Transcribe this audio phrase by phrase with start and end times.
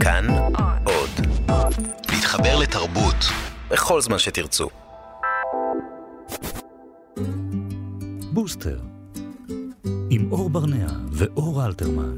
[0.00, 0.26] כאן
[0.84, 1.10] עוד.
[2.12, 3.16] להתחבר לתרבות
[3.70, 4.68] בכל זמן שתרצו.
[8.32, 8.78] בוסטר,
[10.10, 12.16] עם אור ברנע ואור אלתרמן.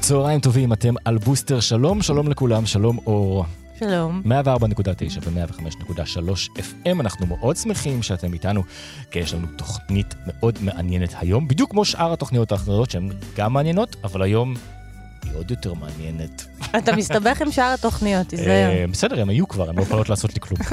[0.00, 3.44] צהריים טובים, אתם על בוסטר, שלום, שלום לכולם, שלום אור.
[3.78, 4.22] שלום.
[4.24, 4.28] 104.9
[5.22, 8.62] ו-105.3 FM, אנחנו מאוד שמחים שאתם איתנו,
[9.10, 13.96] כי יש לנו תוכנית מאוד מעניינת היום, בדיוק כמו שאר התוכניות האחרות שהן גם מעניינות,
[14.04, 14.54] אבל היום
[15.24, 16.46] היא עוד יותר מעניינת.
[16.78, 18.86] אתה מסתבך עם שאר התוכניות, אה, תיזהר.
[18.90, 20.60] בסדר, הם היו כבר, הם לא יכולות לעשות לי כלום.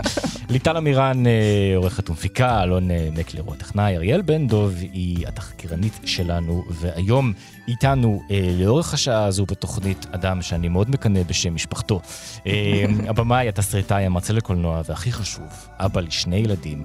[0.49, 5.99] ליטל אמירן, אה, עורכת ומפיקה, אלון אה, מקלר הוא הטכנאי, אריאל בן דוב היא התחקירנית
[6.05, 7.33] שלנו, והיום
[7.67, 12.01] איתנו אה, לאורך השעה הזו בתוכנית אדם שאני מאוד מקנא בשם משפחתו.
[12.47, 15.47] אה, הבמאי, התסריטאי, המרצה לקולנוע, והכי חשוב,
[15.79, 16.83] אבא לשני ילדים,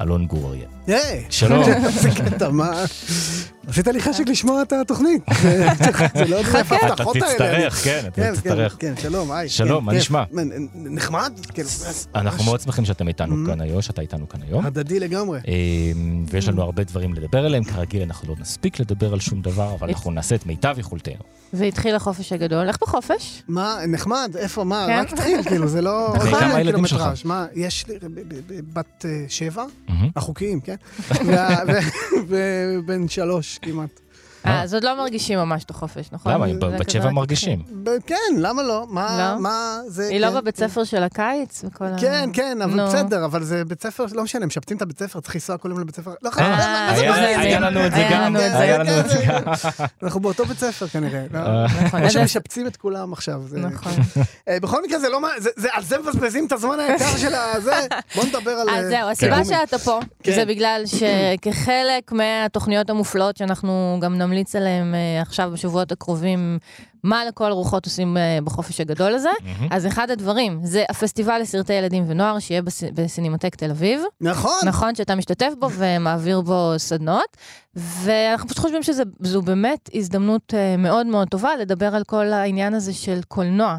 [0.00, 0.66] אלון גור אריאל.
[0.86, 1.24] היי!
[1.30, 1.62] שלום.
[1.86, 2.84] איזה קטע, מה...
[3.66, 5.22] עשית לי חשק לשמוע את התוכנית.
[6.18, 7.28] זה לא יודע איפה אתה ההבטחות האלה.
[7.32, 8.76] תצטרך, כן, אתה כן, תצטרך.
[8.78, 9.48] כן, כן, שלום, היי.
[9.48, 9.92] שלום, כן, מה.
[9.92, 10.24] נשמע?
[10.74, 11.32] נחמד?
[12.14, 13.50] אנחנו מאוד שמחים שאתם איתנו Mhm.
[13.50, 14.66] כאן היום, שאתה איתנו כאן היום.
[14.66, 15.40] הדדי לגמרי.
[15.48, 15.52] אה,
[16.30, 19.88] ויש לנו הרבה דברים לדבר עליהם, כרגיל אנחנו לא נספיק לדבר על שום דבר, אבל
[19.88, 21.22] אנחנו נעשה את מיטב יכולתנו.
[21.52, 22.68] והתחיל החופש הגדול.
[22.68, 23.42] איך בחופש?
[23.48, 24.98] מה, נחמד, איפה, מה, כן.
[25.00, 26.14] רק התחיל, כאילו, זה לא...
[26.40, 27.18] כמה קילומטראז'.
[27.18, 27.26] שלך?
[27.26, 27.94] מה, יש לי
[28.72, 29.64] בת אה, שבע.
[30.16, 30.76] החוקיים, כן?
[32.28, 34.00] ובן שלוש כמעט.
[34.46, 34.62] אה.
[34.62, 36.32] אז עוד לא מרגישים ממש את החופש, נכון?
[36.32, 36.46] למה?
[36.78, 37.62] בת שבע מרגישים.
[38.06, 38.86] כן, למה לא?
[38.88, 39.40] מה, לא?
[39.42, 40.08] מה, זה...
[40.08, 41.64] היא לא כן, בבית ספר של הקיץ?
[41.64, 42.86] וכל ה- כן, כן, אבל.
[42.86, 45.80] בסדר, אבל זה בית ספר, לא משנה, משפצים את הבית ספר, צריך לנסוע כל יום
[45.80, 46.14] לבית ספר.
[46.22, 47.02] לא חייב, אה, מה זה
[47.38, 48.36] היה- לנו את זה גם.
[48.36, 49.52] היה לנו את זה כן, גם.
[50.02, 51.24] אנחנו באותו בית ספר כנראה.
[51.34, 51.38] לא?
[51.38, 52.04] אה, נכון.
[52.04, 53.42] או שמשפצים את כולם עכשיו.
[53.56, 53.92] נכון.
[54.62, 55.28] בכל מקרה, זה לא מה,
[55.72, 57.86] על זה מבזבזים את הזמן היקר של הזה.
[58.14, 58.68] בוא נדבר על...
[58.70, 59.44] אז זהו, הסיבה כן.
[59.44, 60.34] שאתה פה, כן.
[60.34, 66.58] זה בגלל שכחלק מהתוכניות המופלאות שאנחנו גם נמליץ עליהן אה, עכשיו בשבועות הקרובים,
[67.04, 69.28] מה לכל רוחות עושים אה, בחופש הגדול הזה.
[69.44, 69.68] מהמם.
[69.70, 74.00] אז אחד הדברים, זה הפסטיבל לסרטי ילדים ונוער שיהיה בס- בסינמטק תל אביב.
[74.20, 74.52] נכון.
[74.64, 77.36] נכון, שאתה משתתף בו ומעביר בו סדנות,
[77.74, 82.92] ואנחנו פשוט חושבים שזו באמת הזדמנות אה, מאוד מאוד טובה לדבר על כל העניין הזה
[82.94, 83.76] של קולנוע,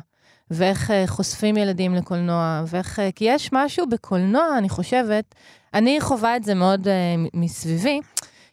[0.51, 2.99] ואיך חושפים ילדים לקולנוע, ואיך...
[3.15, 5.35] כי יש משהו בקולנוע, אני חושבת,
[5.73, 6.87] אני חווה את זה מאוד
[7.17, 7.99] מ- מסביבי.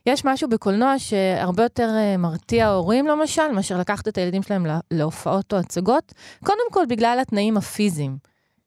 [0.07, 4.79] יש משהו בקולנוע שהרבה יותר אה, מרתיע הורים למשל, מאשר לקחת את הילדים שלהם לה-
[4.91, 6.13] להופעות או הצגות,
[6.45, 8.17] קודם כל בגלל התנאים הפיזיים.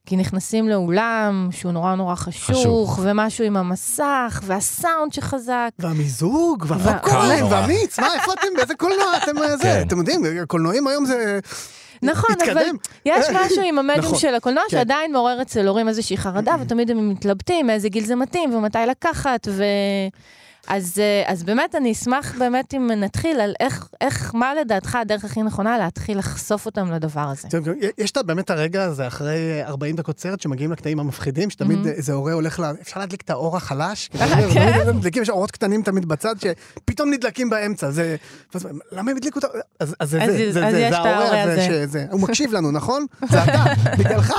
[0.06, 3.00] כי נכנסים לאולם שהוא נורא נורא חשוך, חשוך.
[3.04, 5.70] ומשהו עם המסך, והסאונד שחזק.
[5.80, 7.44] והמיזוג, נורא.
[7.50, 9.84] והמיץ, מה, איפה אתם, באיזה קולנוע אתם, אה, זה, כן.
[9.88, 11.40] אתם יודעים, קולנועים היום זה
[12.02, 12.76] נכון, אבל התקדם.
[13.06, 14.78] יש משהו עם המדיום נכון, של הקולנוע כן.
[14.78, 19.48] שעדיין מעורר אצל הורים איזושהי חרדה, ותמיד הם מתלבטים מאיזה גיל זה מתאים ומתי לקחת,
[19.52, 19.64] ו...
[20.70, 25.26] אז, אה, אז באמת אני אשמח באמת אם נתחיל על איך, איך, מה לדעתך הדרך
[25.26, 27.48] הכי נכונה להתחיל לחשוף אותם לדבר הזה.
[27.50, 31.88] טוב, יש את באמת הרגע הזה אחרי 40 דקות סרט שמגיעים לקטעים המפחידים, שתמיד.
[31.88, 32.64] איזה הורה הולך ל...
[32.82, 34.10] אפשר להדליק את האור החלש?
[34.54, 34.80] כן?
[34.96, 38.16] מדליקים, יש אורות קטנים תמיד בצד שפתאום נדלקים באמצע, זה...
[38.92, 39.48] למה הם הדליקו את ה...
[39.80, 41.62] אז זה זה, זה, ההורה הזה.
[41.62, 42.06] שזה...
[42.12, 43.06] הוא מקשיב לנו, נכון?
[43.32, 43.64] זה אתה,
[43.98, 44.34] בגללך.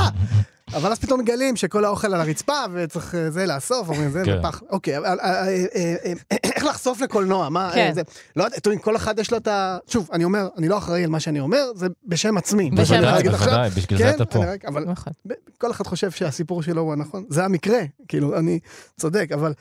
[0.75, 4.39] אבל אז פתאום מגלים שכל האוכל על הרצפה וצריך אה, זה לאסוף, אומרים זה כן.
[4.39, 4.63] בפח.
[4.71, 6.13] אוקיי, אה, אה,
[6.45, 7.49] איך לחשוף לקולנוע?
[7.49, 7.93] מה, כן.
[7.95, 8.03] זה...
[8.37, 9.79] לא יודע, אתם כל אחד יש לו את ה...
[9.87, 12.71] שוב, אני אומר, אני לא אחראי על מה שאני אומר, זה בשם עצמי.
[12.71, 13.31] בשם עצמי.
[13.31, 14.43] בוודאי, בשביל זה כן, אתה פה.
[14.43, 15.13] אני רק- אבל נכון.
[15.59, 18.59] כל אחד חושב שהסיפור שלו הוא הנכון, זה המקרה, כאילו, אני
[19.01, 19.55] צודק, אבל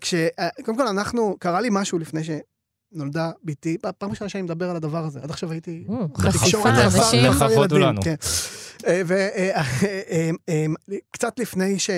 [0.00, 0.14] כש...
[0.64, 2.24] קודם כל, אנחנו, קרה לי משהו לפני
[2.94, 5.84] שנולדה בתי, פ- פעם ראשונה שאני מדבר על הדבר הזה, עד עכשיו הייתי...
[6.16, 7.32] חשיפה, חסר- אנשים.
[7.32, 8.02] חסר לכבוד הוא ילדים, לנו.
[8.02, 8.14] כן.
[8.86, 9.62] אה, ו- אה,
[10.10, 10.30] אה,
[11.38, 11.90] לפני ש...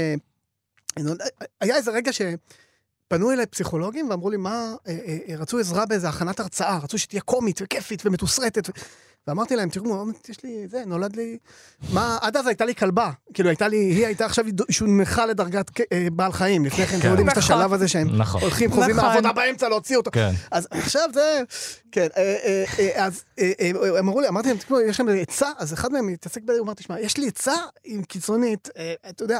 [1.60, 2.10] היה איזה רגע
[3.06, 6.98] שפנו אליי פסיכולוגים ואמרו לי, מה, אה, אה, אה, רצו עזרה באיזה הכנת הרצאה, רצו
[6.98, 8.70] שתהיה קומית וכיפית ומתוסרטת.
[9.26, 11.38] ואמרתי להם, תראו, יש לי, זה, נולד לי...
[11.92, 13.10] מה, עד אז הייתה לי כלבה.
[13.34, 16.64] כאילו, הייתה לי, היא הייתה עכשיו שונמכה לדרגת אה, בעל חיים.
[16.64, 17.56] לפני כן, אתם יודעים, יש את נכון.
[17.56, 18.40] השלב הזה שהם נכון.
[18.40, 19.08] הולכים, חוזרים נכון.
[19.08, 20.10] לעבודה באמצע, להוציא אותו.
[20.10, 20.30] כן.
[20.50, 21.40] אז עכשיו זה,
[21.92, 23.68] כן, אה, אה, אה, אז אה, אה,
[23.98, 26.64] הם אמרו לי, אמרתי להם, תשמעו, יש שם עצה, אז אחד מהם מתעסק בזה, הוא
[26.64, 27.54] אמר, תשמע, יש לי עצה
[27.84, 29.38] עם קיצונית, אה, אתה יודע,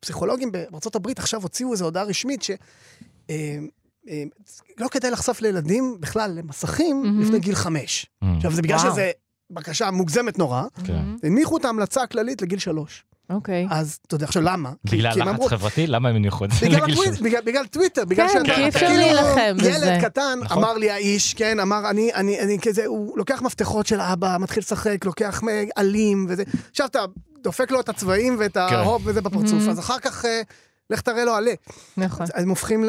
[0.00, 2.50] פסיכולוגים בארצות הברית עכשיו הוציאו איזו הודעה רשמית ש...
[3.30, 3.58] אה,
[4.08, 4.22] אה,
[4.78, 7.20] לא כדאי לחשוף לילדים בכלל למסכים מהמם.
[7.20, 8.06] לפני גיל חמש.
[8.24, 8.26] Mm.
[8.36, 8.78] עכשיו, זה בגלל.
[8.78, 9.10] שזה
[9.50, 11.02] בקשה מוגזמת נורא, כן.
[11.22, 13.04] הניחו את ההמלצה הכללית לגיל שלוש.
[13.30, 13.66] אוקיי.
[13.70, 14.72] אז אתה יודע, עכשיו למה?
[14.88, 15.86] כי- בגלל כי לחץ אמרו- חברתי?
[15.86, 17.20] למה הם הניחו את זה בגלל לגיל הטוויט- שלוש?
[17.20, 18.44] בגלל- בגלל טוויטר, בגלל כן, שאתה...
[18.44, 19.70] כי אי אתה אפשר כאילו להילחם בזה.
[19.70, 20.58] ילד קטן, נכון.
[20.64, 24.60] אמר לי האיש, כן, אמר, אני, אני, אני כזה, הוא לוקח מפתחות של אבא, מתחיל
[24.60, 25.40] לשחק, לוקח
[25.76, 26.42] עלים וזה.
[26.70, 27.04] עכשיו אתה
[27.46, 29.68] דופק לו את הצבעים ואת ההופ וזה בפרצוף.
[29.70, 30.24] אז אחר כך...
[30.24, 30.42] אה,
[30.90, 31.52] לך תראה לו עלה.
[31.96, 32.26] נכון.
[32.34, 32.84] אז הם הופכים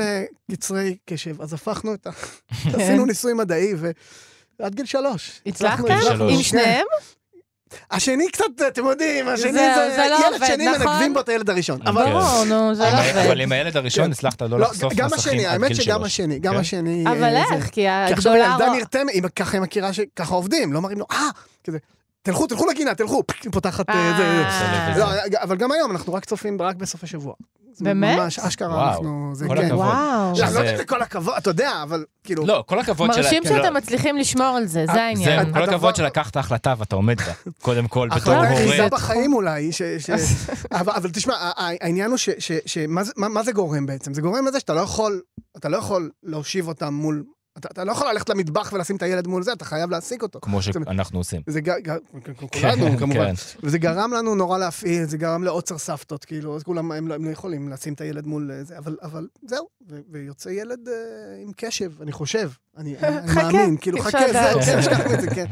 [0.50, 2.10] לקצרי קשב, אז הפכנו את ה...
[2.74, 3.74] עשינו ניסוי מדעי,
[4.60, 5.42] ועד גיל שלוש.
[5.46, 6.02] הצלחתם?
[6.02, 6.32] שלוש.
[6.34, 6.44] עם כן.
[6.44, 6.86] שניהם?
[7.92, 9.92] השני קצת, אתם יודעים, השני זהו, זה...
[9.96, 10.88] זה לא ילד עובד, שני נכון?
[10.88, 11.80] מנגבים בו את הילד הראשון.
[11.88, 12.12] אבל כן.
[12.12, 13.18] ברור, נו, זה לא אבל- עובד.
[13.28, 14.12] אבל עם הילד הראשון כן.
[14.12, 16.08] הצלחת לא לא, לחשוף גם מסכים השני, עד האמת גיל שגם שלוש.
[16.08, 16.60] השני, גם כן?
[16.60, 17.04] השני...
[17.08, 17.56] אבל אה, זה.
[17.56, 17.66] איך?
[17.66, 18.38] כי כי עכשיו הגדולה...
[18.54, 21.30] ילדה רו- נרתמת, ככה היא מכירה שככה עובדים, לא מראים לו, אה,
[21.64, 21.78] כזה,
[22.28, 23.90] תלכו, תלכו לגינה, תלכו, היא פותחת...
[23.90, 24.98] אה, זה- אה.
[24.98, 25.06] לא,
[25.42, 27.34] אבל גם היום אנחנו רק צופים רק בסוף השבוע.
[27.74, 28.18] זה באמת?
[28.20, 29.32] ממש, אשכרה אנחנו...
[29.36, 29.66] זה כל כן.
[29.66, 29.80] הכבוד.
[29.80, 29.98] וואו.
[30.00, 32.46] לא, לא יודע שזה- אם זה כל הכבוד, אתה יודע, אבל כאילו...
[32.46, 33.24] לא, כל הכבוד שלה.
[33.24, 33.64] מרשים כן, לא.
[33.64, 35.54] שאתם מצליחים לשמור על זה, זה העניין.
[35.54, 37.32] כל הדבר- הכבוד שלקחת החלטה ואתה עומד בה,
[37.62, 38.50] קודם כל, בתור החלטה הורה.
[38.50, 39.70] היחידה בחיים אולי,
[40.72, 42.30] אבל אבל תשמע, העניין הוא ש...
[42.40, 43.12] ש- ש- מה זה-
[43.46, 44.14] זה גורם בעצם?
[44.14, 45.22] זה גורם לזה שאתה לא יכול,
[45.58, 47.24] אתה לא יכול להושיב אותם מול...
[47.58, 50.40] אתה אתה לא יכול ללכת למטבח ולשים את הילד מול זה, אתה חייב להעסיק אותו.
[50.42, 51.42] כמו שאנחנו עושים.
[51.48, 51.74] זה כן,
[52.54, 53.36] כולנו כמובן.
[53.36, 53.58] כן.
[53.64, 57.26] וזה גרם לנו נורא להפעיל, זה גרם לעוצר סבתות, כאילו, אז כולם, הם לא, הם
[57.26, 59.68] לא יכולים לשים את הילד מול אה, זה, אבל, אבל זהו,
[60.12, 60.94] ויוצא ילד אה,
[61.44, 62.96] עם קשב, אני חושב, אני,
[63.36, 64.62] מאמין, כאילו, אי חכה, זהו.
[64.62, 65.46] כן, השכחנו את זה, כן.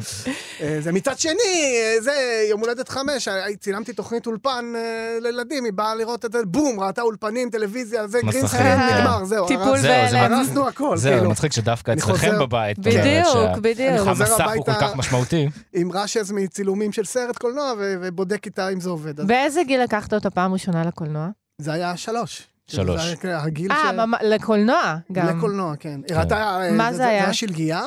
[0.62, 2.12] אה, זה מצד שני, אה, זה
[2.50, 4.74] יום הולדת חמש, אה, צילמתי תוכנית אולפן
[5.22, 8.98] לילדים, היא באה לראות את זה, בום, ראתה אולפנים, טלוויזיה, זה גרינסקרין, כן.
[8.98, 10.33] נגמר, זהו, טיפול זהו, בהלם.
[10.33, 11.30] הרסנו הכל, זהו, כאילו.
[11.31, 12.80] מצחיק שדווקא אצלכם בבית.
[12.80, 14.07] בדיוק, בדיוק.
[14.07, 15.50] המסך הוא כל כך משמעותי.
[15.74, 19.21] עם רשז מצילומים של סרט קולנוע, ובודק איתה אם זה עובד.
[19.28, 21.28] באיזה גיל לקחת אותה פעם ראשונה לקולנוע?
[21.62, 22.55] זה היה שלוש.
[22.67, 23.01] שלוש.
[23.23, 24.06] הגיל אה, של...
[24.06, 25.38] ממ- לקולנוע גם.
[25.38, 26.01] לקולנוע, כן.
[26.09, 26.35] היא ראתה...
[26.38, 27.19] אה, מה זה היה?
[27.19, 27.83] זה היה שלגיה.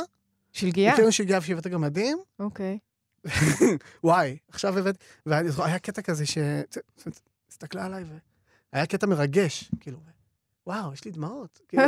[0.53, 0.93] שלגיה?
[0.95, 2.19] הכרנו שלגיה ושבעת הגמדים.
[2.39, 2.79] אוקיי.
[4.05, 4.99] וואי, עכשיו הבאת...
[5.27, 6.39] והיה קטע כזה ש...
[7.51, 8.05] הסתכלה עליי
[8.73, 9.99] והיה קטע מרגש, כאילו.
[10.69, 11.61] וואו, יש לי דמעות.
[11.69, 11.83] כאילו,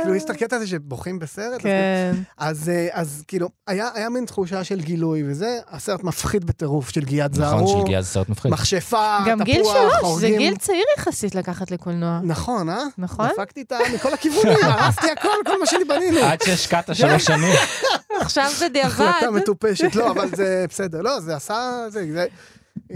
[0.00, 1.52] כאילו, יש את הקטע הזה שבוכים בסרט.
[1.54, 2.14] אז כן.
[2.38, 7.04] אז, אה, אז כאילו, היה, היה מין תחושה של גילוי וזה, הסרט מפחיד בטירוף של
[7.04, 7.62] גיאת זערור.
[7.62, 8.52] נכון, שלגיה זה סרט מפחיד.
[8.52, 10.38] מכשפה, גם גיל תפוח, שלוש, זה חורגים.
[10.38, 12.20] גיל צעיר יחסית לקחת לקולנוע.
[12.22, 12.82] נכון, אה?
[12.98, 13.28] נכון?
[13.28, 13.78] דפקתי את ה...
[13.94, 16.18] מכל הכיוונים, הרסתי הכל, כל מה שבנינו.
[16.18, 17.54] עד שהשקעת שלוש שנים.
[18.20, 18.90] עכשיו בדיעבד.
[19.10, 21.02] החלטה מטופשת, לא, אבל זה בסדר.
[21.02, 21.84] לא, זה עשה...
[21.88, 22.12] זה...
[22.12, 22.26] זה...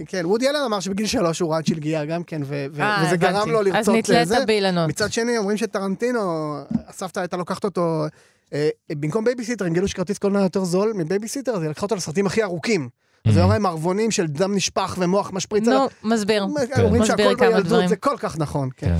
[0.07, 3.05] כן, וודי אלן אמר שבגיל שלוש הוא ראה את שלגיה גם כן, ו- ו- אה,
[3.07, 3.51] וזה גרם הבנתי.
[3.51, 3.79] לו לרצות...
[3.79, 4.45] אז נתלית זה.
[4.47, 4.89] באילנות.
[4.89, 6.55] מצד שני, אומרים שטרנטינו,
[6.89, 8.05] הסבתא הייתה לוקחת אותו,
[8.53, 12.27] אה, במקום בייביסיטר, הם גילו שכרטיס קולנוע יותר זול מבייביסיטר, אז היא לקחה אותו לסרטים
[12.27, 12.89] הכי ארוכים.
[13.27, 15.69] אז הוא היה רואה מערבונים של דם נשפך ומוח משפריץ.
[15.69, 16.43] נו, מסביר.
[16.43, 17.89] אומרים מסביר שהכל בילדות.
[17.89, 18.87] זה כל כך נכון, כן.
[18.87, 18.97] כן.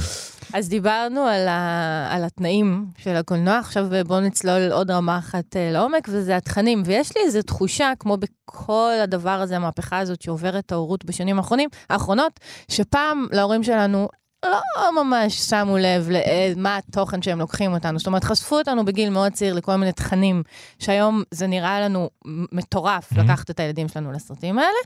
[0.55, 2.09] אז דיברנו על, ה...
[2.11, 6.83] על התנאים של הקולנוע, עכשיו בואו נצלול עוד רמה אחת אה, לעומק, וזה התכנים.
[6.87, 12.41] ויש לי איזו תחושה, כמו בכל הדבר הזה, המהפכה הזאת שעוברת ההורות בשנים האחרונים, האחרונות,
[12.69, 14.09] שפעם להורים שלנו
[14.45, 17.99] לא ממש שמו לב למה התוכן שהם לוקחים אותנו.
[17.99, 20.43] זאת אומרת, חשפו אותנו בגיל מאוד צעיר לכל מיני תכנים,
[20.79, 22.11] שהיום זה נראה לנו
[22.53, 23.21] מטורף Mhm.
[23.21, 24.79] לקחת את הילדים שלנו לסרטים האלה,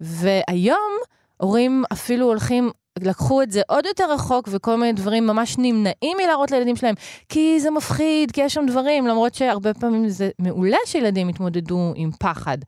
[0.00, 0.92] והיום
[1.36, 2.70] הורים אפילו הולכים
[3.06, 6.94] לקחו את זה עוד יותר רחוק, וכל מיני דברים ממש נמנעים מלהראות לילדים שלהם,
[7.28, 12.10] כי זה מפחיד, כי יש שם דברים, למרות שהרבה פעמים זה מעולה שילדים יתמודדו עם
[12.18, 12.58] פחד.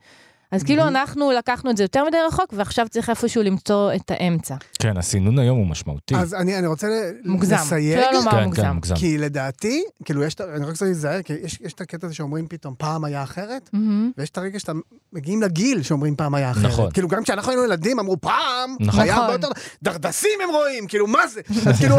[0.51, 4.55] אז כאילו אנחנו לקחנו את זה יותר מדי רחוק, ועכשיו צריך איפשהו למצוא את האמצע.
[4.79, 6.15] כן, הסינון היום הוא משמעותי.
[6.15, 6.87] אז אני אני רוצה
[7.25, 7.55] מוגזם.
[7.55, 7.99] לסייג.
[8.01, 8.67] שלא לומר כן, כן, מוגזם.
[8.73, 8.95] מוגזם.
[8.95, 12.47] כי לדעתי, כאילו יש, אני רק רוצה להיזהר, כי יש, יש את הקטע הזה שאומרים
[12.49, 13.69] פתאום פעם היה אחרת.
[14.17, 14.71] ויש את הרגע שאתה
[15.13, 16.65] מגיעים לגיל שאומרים פעם היה אחרת.
[16.65, 16.91] נכון.
[16.91, 18.99] כאילו גם כשאנחנו היינו ילדים אמרו פעם, נכון.
[19.01, 19.49] היה הרבה נכון.
[19.49, 21.41] יותר, דרדסים הם רואים, כאילו מה זה?
[21.69, 21.95] אז כאילו,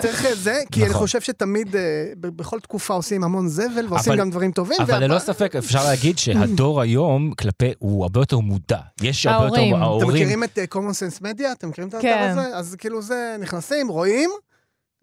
[0.00, 1.00] צריך את זה, כי אני נכון.
[1.02, 1.82] חושב שתמיד, אה,
[2.20, 4.76] בכל תקופה עושים המון זבל, ועושים אבל- גם דברים טובים.
[4.80, 8.78] אבל ללא ספק אפשר להגיד שהדור היום כלפי, הוא הרבה יותר מודע.
[9.02, 10.08] יש הרבה יותר, ההורים.
[10.08, 11.52] אתם מכירים את אה, common sense media?
[11.52, 12.28] אתם מכירים את האתר כן.
[12.30, 12.56] הזה?
[12.56, 14.30] אז כאילו זה, נכנסים, רואים.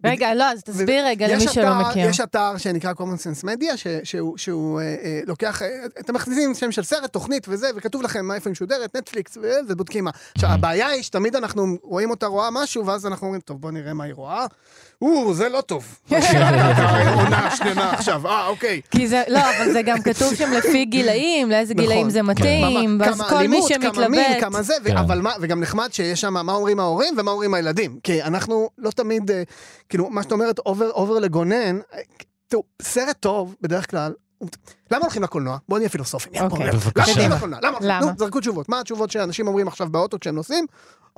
[0.04, 2.08] רגע, לא, אז תסביר רגע יש למי שלא מכיר.
[2.10, 5.62] יש אתר שנקרא common sense media, ש- שהוא, אה, אה, לוקח,
[6.00, 9.38] אתם מכניסים שם של סרט, תוכנית וזה, וכתוב לכם איפה היא משודרת, נטפליקס,
[9.68, 10.10] ובודקים מה.
[10.34, 13.94] עכשיו, הבעיה היא שתמיד אנחנו רואים אותה רואה משהו, ואז אנחנו אומרים, טוב, בוא נראה
[13.94, 14.46] מה היא רואה.
[15.04, 15.84] או, זה לא טוב.
[17.14, 18.80] עונה שלמה עכשיו, אה, אוקיי.
[18.90, 21.84] כי זה, לא, אבל זה גם כתוב שם לפי גילאים, לאיזה נכון.
[21.86, 24.40] גילאים זה מתאים, כמה- ואז כמה כל מי אלימות, כמה מין, שמתלבט.
[24.40, 24.96] כמה זה, כן.
[24.96, 27.98] אבל מה, וגם נחמד שיש שם מה אומרים ההורים ומה אומרים הילדים.
[28.02, 29.42] כי אנחנו לא תמיד, אה,
[29.88, 31.98] כאילו, מה שאת אומרת, over, לגונן, אה,
[32.48, 34.12] תראו, סרט טוב, בדרך כלל,
[34.90, 35.56] למה הולכים לקולנוע?
[35.68, 36.32] בואו נהיה פילוסופים.
[36.40, 36.70] אוקיי.
[36.70, 37.02] בבקשה.
[37.02, 37.58] למה הולכים לקולנוע?
[37.62, 37.78] למה?
[37.80, 38.06] למה?
[38.06, 38.68] נו, זרקו תשובות.
[38.68, 40.66] מה התשובות שאנשים אומרים עכשיו באוטו כשהם נוסעים?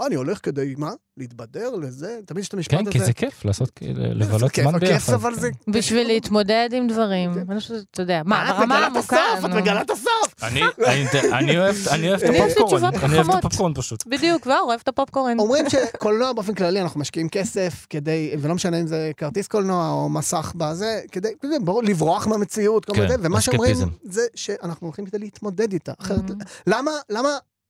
[0.07, 0.91] אני הולך כדי, מה?
[1.17, 2.19] להתבדר לזה?
[2.27, 2.91] תמיד יש את המשפט כן, הזה.
[2.93, 5.13] כי זה כיף לעשות, כאילו, לבלות כיף, זמן כיף, ביחד.
[5.13, 5.49] אבל זה...
[5.69, 7.33] בשביל להתמודד עם דברים.
[7.51, 9.17] אני חושבת, אתה יודע, מה, את ברמה מגלה את העמוקה?
[9.39, 9.51] הסוף, את.
[9.51, 10.35] מגלה את הסוף.
[10.43, 11.77] אני- אני- אני אוהב
[12.25, 13.35] את הפופקורן, אני אוהב את.
[13.35, 14.07] הפופקורן פשוט.
[14.07, 15.39] בדיוק, כבר אוהב את הפופקורן.
[15.39, 20.09] אומרים שקולנוע באופן כללי אנחנו משקיעים כסף כדי, ולא משנה אם זה כרטיס קולנוע או
[20.09, 21.29] מסך בזה, כדי,
[21.83, 23.77] לברוח מהמציאות, כל מיני כן, זה, ומה שאומרים.
[24.03, 25.93] זה שאנחנו הולכים כדי להתמודד איתה.
[26.01, 26.45] אחרת, Mhm.
[26.67, 26.91] למה,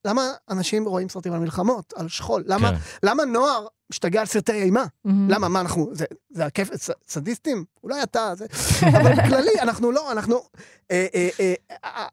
[0.05, 2.43] למה, אנשים רואים סרטים על מלחמות, על שכול?
[2.47, 2.77] למה, כן.
[3.03, 4.85] למה נוער משתגע על סרטי אימה.
[5.05, 5.29] מהמם.
[5.29, 7.65] למה, מה אנחנו, זה, זה הכיף, ס- סדיסטים?
[7.83, 8.45] אולי אתה, זה,
[8.97, 10.35] אבל בכללי, אנחנו לא, אנחנו,
[10.91, 11.53] אה, אה, אה,
[11.85, 12.07] אה,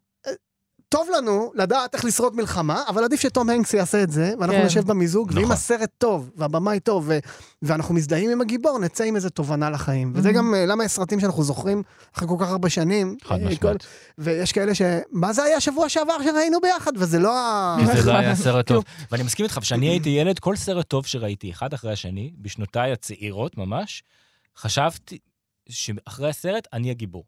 [0.95, 4.67] טוב לנו לדעת איך לשרוד מלחמה, אבל עדיף שתום הנקס יעשה את זה, ואנחנו כן.
[4.67, 5.53] נשב במיזוג, ואם נכון.
[5.53, 7.19] הסרט טוב, והבמאי טוב, ו-
[7.63, 10.13] ואנחנו מזדהים עם הגיבור, נצא עם איזה תובנה לחיים.
[10.15, 10.33] וזה Mhm.
[10.33, 11.83] גם אה, למה יש סרטים שאנחנו זוכרים
[12.17, 13.17] אחרי כל כך הרבה שנים.
[13.25, 13.61] חד אה, משמעית.
[13.63, 13.75] כל-
[14.19, 14.83] ויש כאלה ש...
[15.13, 17.77] מה זה היה שבוע שעבר שראינו ביחד, וזה לא ה...
[18.03, 18.85] זה לא היה סרט טוב.
[19.13, 23.59] ואני מסכים איתך, כשאני הייתי ילד, כל סרט טוב שראיתי, אחד אחרי השני, בשנותיי הצעירות
[23.59, 24.03] ממש,
[24.59, 25.19] חשבתי
[25.69, 27.25] שאחרי הסרט אני הגיבור.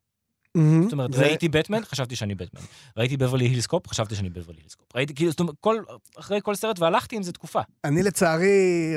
[0.56, 0.82] Mhm.
[0.82, 2.60] זאת אומרת, זה- ראיתי בטמן, חשבתי שאני בטמן.
[2.96, 4.86] ראיתי בברלי הילסקופ, חשבתי שאני בברלי הילסקופ.
[4.96, 5.76] ראיתי, כאילו, זאת אומרת, כל,
[6.18, 7.60] אחרי כל סרט, והלכתי עם זה תקופה.
[7.84, 8.48] אני לצערי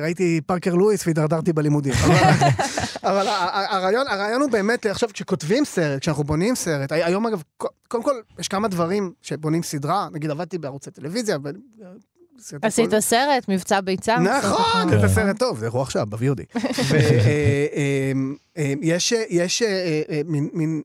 [0.02, 1.94] ראיתי פארקר לואיס והתדרדרתי בלימודים.
[1.94, 2.24] אבל,
[3.10, 3.28] אבל
[3.70, 7.42] הרעיון, הרעיון הוא באמת, עכשיו כשכותבים סרט, כשאנחנו בונים סרט, הי- היום אגב,
[7.88, 11.38] קודם כל, יש כמה דברים שבונים סדרה, נגיד עבדתי בערוצי טלוויזיה,
[12.62, 14.18] עשית סרט, מבצע ביצה.
[14.20, 15.00] נכון.
[15.02, 16.60] זה סרט טוב, זה עכשיו, ב-VOD.
[19.30, 19.64] יש
[20.26, 20.82] מין,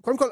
[0.00, 0.26] קודם כל,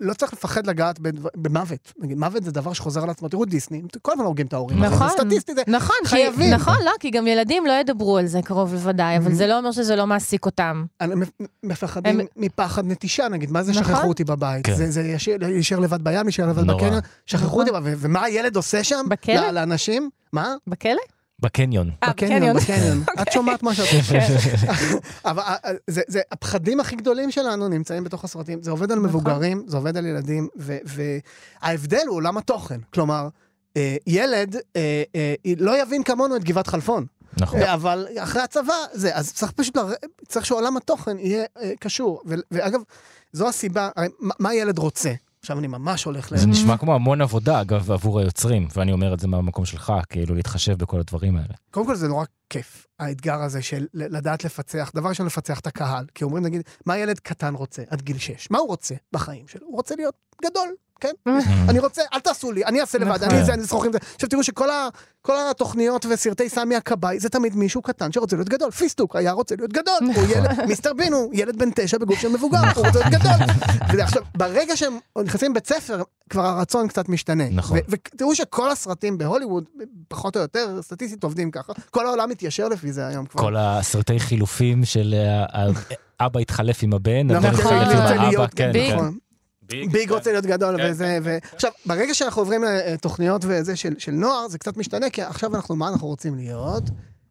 [0.00, 0.98] לא צריך לפחד לגעת
[1.36, 1.92] במוות.
[1.98, 3.28] נגיד, מוות זה דבר שחוזר על עצמו.
[3.28, 4.84] תראו דיסני, כל הזמן הורגים את ההורים.
[4.84, 5.08] נכון.
[5.08, 6.54] זה סטטיסטי, זה נכון, כי, חייבים.
[6.54, 9.34] נכון, לא, כי גם ילדים לא ידברו על זה קרוב לוודאי, אבל Mhm.
[9.34, 10.84] זה לא אומר שזה לא מעסיק אותם.
[11.00, 11.30] אני מפ-
[11.62, 13.84] מפחדים הם- מפחד נטישה, נגיד, מה זה נכון.
[13.84, 14.66] שכחו אותי בבית?
[14.66, 14.74] כן.
[14.74, 16.66] זה- זה ישאיר- להישאר לבד בים, להישאר לבד.
[16.66, 17.68] בקניון, שכחו נכון.
[17.76, 19.06] אותי, ומה הילד עושה שם?
[19.08, 19.50] בכלא?
[19.50, 20.10] לאנשים?
[20.32, 20.54] מה?
[20.66, 21.00] בכלא?
[21.38, 21.90] בקניון.
[22.02, 22.98] אה, בקניון, בקניון.
[23.08, 23.22] אוקיי.
[23.22, 23.86] את שומעת מה שאת
[25.24, 28.62] אבל אה, זה- זה הפחדים הכי גדולים שלנו נמצאים בתוך הסרטים.
[28.62, 29.08] זה עובד על נכון.
[29.08, 30.78] מבוגרים, זה עובד על ילדים, ו-
[31.62, 32.80] וההבדל הוא עולם התוכן.
[32.94, 33.28] כלומר,
[33.76, 34.56] אה, ילד
[35.58, 37.06] לא יבין כמונו את גבעת חלפון.
[37.40, 37.62] נכון.
[37.62, 39.76] אבל אחרי הצבא, זה, אז צריך פשוט.
[40.28, 41.44] צריך שעולם התוכן יהיה
[41.80, 42.22] קשור.
[42.26, 42.34] ו...
[42.50, 42.80] ואגב,
[43.32, 43.88] זו הסיבה,
[44.20, 45.12] מה ילד רוצה?
[45.44, 46.36] עכשיו אני ממש הולך ל...
[46.36, 50.34] זה נשמע כמו המון עבודה, אגב, עבור היוצרים, ואני אומר את זה מהמקום שלך, כאילו,
[50.34, 51.54] להתחשב בכל הדברים האלה.
[51.70, 56.04] קודם כל זה נורא כיף, האתגר הזה של לדעת לפצח, דבר ראשון לפצח את הקהל,
[56.14, 58.50] כי אומרים נגיד, מה ילד קטן רוצה עד גיל 6?
[58.50, 59.66] מה הוא רוצה בחיים שלו?
[59.66, 61.12] הוא רוצה להיות גדול, כן?
[61.68, 63.36] אני רוצה, אל תעשו לי, אני אעשה לבד, נכון.
[63.36, 63.98] אני זה, אני אשרוך עם זה.
[64.14, 64.88] עכשיו תראו שכל ה,
[65.50, 68.70] התוכניות וסרטי סמי הכבאי, זה תמיד מישהו קטן שרוצה להיות גדול.
[68.70, 69.94] פיסטוק היה רוצה להיות גדול.
[70.14, 74.00] הוא ילד, מיסטר בין הוא ילד בן תשע בגוף של מבוגר, הוא רוצה להיות גדול.
[74.04, 77.48] עכשיו, ברגע שהם נכנסים לבית ספר, כבר הרצון קצת משתנה.
[77.50, 77.78] נכון.
[77.88, 79.64] ותראו שכל הסרטים בהוליווד,
[80.08, 81.72] פחות או יותר, סטטיסטית עובדים ככה.
[81.90, 83.42] כל העולם מתיישר לפי זה היום כבר.
[83.42, 85.66] כל הסרטי חילופים של אה,
[86.20, 87.54] האבא התחלף עם הבן, נכון, הבן.
[87.54, 88.70] התחלף עם רוצה האבא, להיות- כן.
[88.72, 88.94] כן.
[88.96, 89.16] נכון.
[89.92, 91.38] ביג רוצה להיות גדול כן, וזה, ו...
[91.54, 95.76] עכשיו, ברגע שאנחנו עוברים לתוכניות וזה של, של נוער, זה קצת משתנה, כי עכשיו אנחנו,
[95.76, 96.82] מה אנחנו רוצים להיות?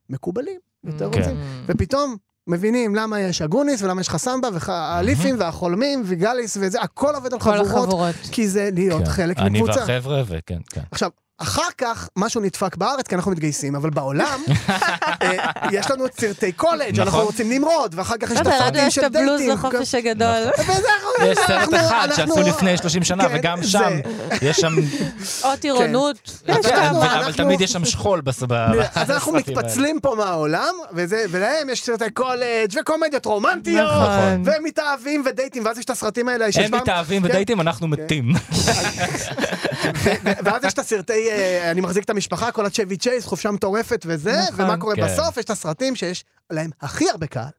[0.10, 1.19] מקובלים, יותר כן.
[1.19, 1.38] רוצים.
[1.67, 2.15] ופתאום
[2.48, 7.45] מבינים למה יש אגוניס ולמה יש חסמבה, והאליפים והחולמים וגליס וזה, הכל עובד על כל
[7.57, 8.15] חבורות, החבורות.
[8.31, 9.10] כי זה להיות כן.
[9.10, 9.79] חלק אני מקבוצה.
[9.88, 10.81] והחבר'ה, וכן, כן.
[10.91, 14.40] עכשיו, אחר כך משהו נדפק בארץ, כי אנחנו מתגייסים, אבל בעולם,
[15.22, 15.38] אה,
[15.72, 17.04] יש לנו את סרטי קולג', נכון.
[17.04, 19.38] אנחנו רוצים נמרוד, ואחר כך יש את לא יודע, לנו הסרטים יש של את הבלוז
[19.40, 19.50] דייטים.
[19.58, 20.30] לחופש הגדול.
[20.60, 24.00] וזה אנחנו- יש סרט אחד שעשו לפני 30 שנה, כן, וגם שם,
[24.41, 24.74] יש שם,
[25.43, 26.41] או טירונות.
[26.46, 27.20] כן, כמה.
[27.20, 28.53] אבל תמיד יש שם שכול בס- ב-
[28.96, 29.58] אז אנחנו בסרטים.
[29.58, 34.41] מתפצלים פה מהעולם, וזה- ולהם יש סרטי קולג' וקומדיות רומנטיות, נכון.
[34.46, 37.27] והם מתאהבים ודייטים, ואז יש את הסרטים האלה שיש הם מתאהבים כן.
[37.29, 38.34] ודייטים, אנחנו מתים.
[40.43, 44.38] ואז יש את הסרטי, אה, אני מחזיק את המשפחה, כל הצ'ווי צ'ייס, חופשה מטורפת וזה,
[44.51, 44.65] נכון.
[44.65, 44.96] ומה קורה.
[44.96, 45.38] בסוף?
[45.38, 47.50] יש את הסרטים שיש להם הכי הרבה קהל,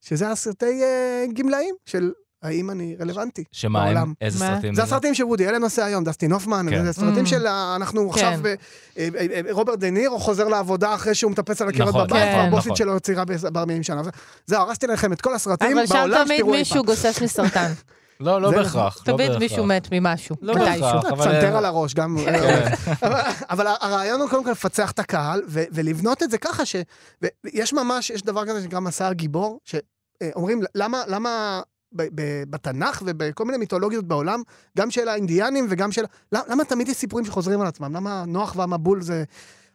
[0.00, 2.10] שזה הסרטי אה, גמלאים של
[2.42, 4.02] האם אני רלוונטי שמה בעולם.
[4.02, 4.12] הם?
[4.20, 4.38] איזה?
[4.38, 4.74] סרטים?
[4.74, 6.84] זה הסרטים שוודי אלן עושה היום, דסטין הופמן, כן.
[6.84, 7.28] זה סרטים Mm.
[7.28, 8.54] של אנחנו עכשיו, ב- אה,
[8.98, 12.38] אה, אה, רוברט דה נירו חוזר לעבודה אחרי שהוא מטפס על הקירות נכון, בבית, כן.
[12.38, 12.76] והבוסית נכון.
[12.76, 14.02] שלו צעירה ב-40 שנה.
[14.46, 16.84] זהו, הרסתי לכם את כל הסרטים אבל שם בעולם תמיד שתראו אי מישהו פעם.
[16.84, 17.72] גוסס מסרטן.
[18.20, 18.98] לא, לא בהכרח.
[19.08, 19.36] לא תמיד.
[19.38, 20.36] מישהו מת ממשהו.
[20.42, 20.80] לא מתישהו.
[20.82, 21.04] בהכרח.
[21.12, 22.16] אבל- פסנתר על הראש, גם...
[22.24, 22.34] כן.
[23.02, 26.76] אבל- אבל הרעיון הוא קודם כל לפצח את הקהל, ולבנות את זה ככה ש...
[27.22, 31.60] ויש ממש, יש דבר כזה שנקרא מסע הגיבור, שאומרים, למה, למה
[31.92, 34.42] ב- ב- בתנ"ך ובכל מיני מיתולוגיות בעולם,
[34.78, 36.04] גם של האינדיאנים וגם של...
[36.32, 37.96] למה, למה תמיד יש סיפורים שחוזרים על עצמם?
[37.96, 39.24] למה נוח והמבול זה...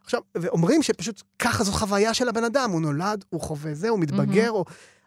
[0.04, 4.00] עכשיו, ואומרים שפשוט ככה זו חוויה של הבן אדם, הוא נולד, הוא חווה זה, הוא
[4.00, 4.66] מתבגר, או...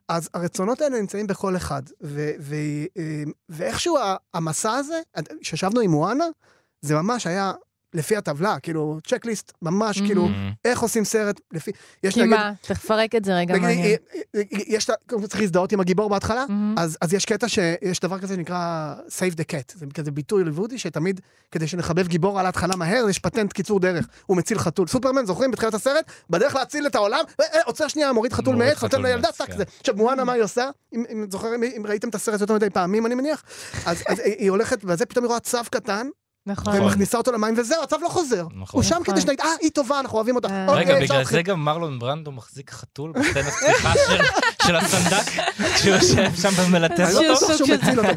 [0.08, 1.82] אז הרצונות האלה נמצאים בכל אחד.
[2.02, 2.54] ו- ו-
[2.98, 3.96] אה, ואיכשהו
[4.34, 5.00] המסע הזה,
[5.40, 6.24] כשישבנו עם מואנה,
[6.80, 7.52] זה ממש היה
[7.94, 10.06] לפי הטבלה, כאילו, צ'קליסט, ממש, Mhm.
[10.06, 10.28] כאילו.
[10.64, 11.70] איך עושים סרט, לפי...
[12.02, 12.52] יש כי נגיד, מה?
[12.60, 13.84] תפרק את זה רגע, נגיד, מעניין.
[13.86, 14.90] אה, אה, אה, יש,
[15.28, 16.74] צריך להזדהות עם הגיבור בהתחלה, מהמם.
[16.78, 20.78] אז, אז יש קטע שיש דבר כזה שנקרא Save the Cat, זה כזה ביטוי ליוודי
[20.78, 24.86] שתמיד, כדי שנחבב גיבור על ההתחלה מהר, יש פטנט קיצור דרך, הוא מציל חתול.
[24.88, 26.04] סופרמן, זוכרים בתחילת הסרט?
[26.30, 27.24] בדרך להציל את העולם,
[27.64, 29.56] עוצר שנייה, מוריד חתול מעץ, נותן חתול לילדה, טאק כן.
[29.56, 29.64] זה.
[29.80, 30.70] עכשיו, מואנה, מה היא עושה?
[30.94, 33.42] אם, אם זוכרים, אם ראיתם את הסרט יותר מדי פעמים, אני מניח,
[33.86, 36.06] אז, אז היא היא הולכת, וזה פתאום היא רואה צב קטן,
[36.46, 36.80] נכון.
[36.80, 38.46] ומכניסה אותו למים, וזהו, הצו לא חוזר.
[38.54, 38.78] נכון.
[38.78, 39.04] הוא שם נכון.
[39.04, 40.48] כדי שנגיד, אה, היא טובה, אנחנו אוהבים אותה.
[40.48, 40.66] אה.
[40.68, 41.24] אוקיי, רגע, אפשר בגלל.
[41.24, 43.92] זה גם מרלון ברנדו מחזיק חתול בסצנת פתיחה
[44.66, 47.46] של- הסנדק, כשהוא יושב שם ומלטף אני לא אותו?
[47.46, 48.10] בטוח שהוא מציל אותו.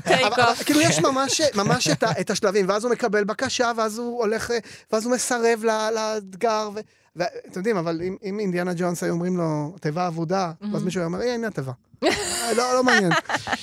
[0.65, 0.99] כאילו יש
[1.55, 1.87] ממש-
[2.21, 4.57] את השלבים, ואז הוא מקבל בקשה, ואז הוא הולך, אה,
[4.91, 5.63] ואז הוא מסרב
[5.95, 6.69] לאתגר.
[7.15, 11.05] ואתם יודעים, אבל אם- אם אינדיאנה ג'ונס היו אומרים לו, תיבה אבודה, ואז מישהו היה
[11.05, 11.71] אומר, "אה, הנה התיבה.
[12.57, 13.11] לא, לא מעניין.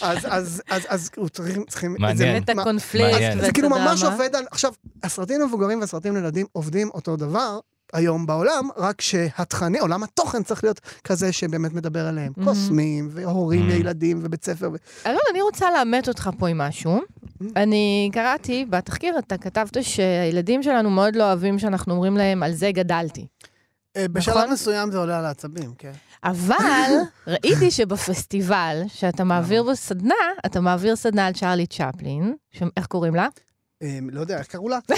[0.00, 1.92] אז, אז, אז, אז צריכים, צריכים...
[2.10, 2.42] את זה- מעניין.
[2.42, 3.10] את הקונפליקט
[3.40, 4.02] זה כאילו ממש.
[4.02, 4.44] עובד על...
[4.50, 4.72] עכשיו,
[5.02, 7.58] הסרטים המבוגרים והסרטים לילדים עובדים אותו דבר
[7.92, 12.32] היום בעולם, רק שהתכנים, עולם התוכן צריך להיות כזה שבאמת מדבר עליהם.
[12.38, 12.44] Mhm.
[12.44, 13.72] קוסמים, והורים Mhm.
[13.72, 14.70] וילדים, ובית ספר.
[14.72, 14.76] ו-
[15.08, 17.00] אלון, אני רוצה לאמת אותך פה עם משהו.
[17.56, 22.70] אני קראתי, בתחקיר אתה כתבת שהילדים שלנו מאוד לא אוהבים שאנחנו אומרים להם, על זה
[22.72, 23.26] גדלתי.
[23.96, 24.52] אה, בשלב נכון?
[24.52, 25.92] מסוים זה עולה על העצבים, כן.
[26.24, 26.90] אבל
[27.26, 30.14] ראיתי שבפסטיבל, שאתה מעביר בו סדנה,
[30.46, 33.28] אתה מעביר סדנה על צ'רלי צ'פלין, ש- איך קוראים לה?
[33.82, 34.78] אה, לא יודע, איך קראו לה?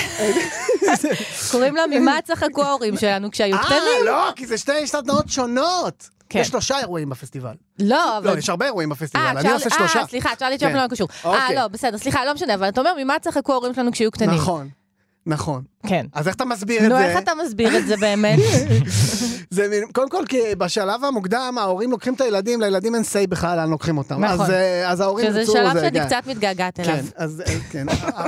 [1.51, 3.81] קוראים לה ממה צחקו ההורים שלנו כשהיו קטנים.
[3.99, 6.09] אה, לא, כי זה שתי סדנאות שונות.
[6.29, 6.39] כן.
[6.39, 7.55] יש שלושה אירועים בפסטיבל.
[7.79, 8.33] לא, אבל...
[8.33, 10.01] לא, יש הרבה אירועים בפסטיבל, אה, אני עושה שלושה.
[10.01, 10.69] אה, סליחה, צ'רלי כן.
[10.69, 11.09] צ'פלין לא קשור.
[11.25, 11.57] אה, אוקיי.
[11.57, 14.31] לא, בסדר, סליחה, לא משנה, אבל אתה אומר, ממה צחקו ההורים שלנו כשהיו קטנים?
[14.31, 14.69] נכון,
[15.27, 15.63] נכון.
[15.87, 16.07] כן.
[16.13, 17.05] אז איך אתה מסביר את נו, זה?
[17.05, 18.39] איך אתה מסביר את זה באמת?
[19.51, 23.57] זה מין- קודם כל, כי בשלב המוקדם ההורים לוקחים את הילדים, לילדים אין say בכלל
[23.57, 24.25] לאן לוקחים אותם.
[24.25, 24.45] נכון.
[24.45, 25.53] אז, אה, אז ההורים שזה יצאו...
[25.53, 26.07] שלב זה, שאני כן.
[26.07, 26.95] קצת מתגעגעת אליו.
[26.97, 27.87] כן, אז אה, כן.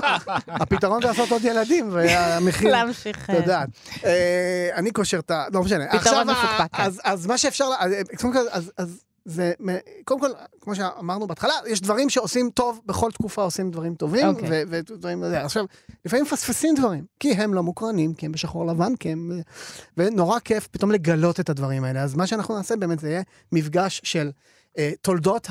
[0.49, 2.71] הפתרון זה לעשות עוד ילדים, והמחיר...
[2.73, 3.31] להמשיך.
[3.31, 3.69] את יודעת.
[4.05, 4.11] אה,
[4.75, 5.45] אני קושר את ה...
[5.53, 5.85] לא משנה.
[6.01, 6.83] פתרון מפוקפק, כן.
[6.83, 7.65] אז- אז מה שאפשר...
[8.77, 9.53] אז, אה, זה...
[10.05, 14.49] קודם כל, כמו שאמרנו בהתחלה, יש דברים שעושים טוב, בכל תקופה עושים דברים טובים, אוקיי.
[14.49, 15.25] ו- ודברים...
[15.25, 15.65] עכשיו,
[16.05, 19.41] לפעמים מפספסים דברים, כי הם לא מוקרנים, כי הם בשחור לבן, כי הם...
[19.97, 22.03] ונורא כיף פתאום לגלות את הדברים האלה.
[22.03, 23.23] אז מה שאנחנו נעשה באמת זה יהיה
[23.53, 24.31] מפגש של
[24.79, 25.49] אה, תולדות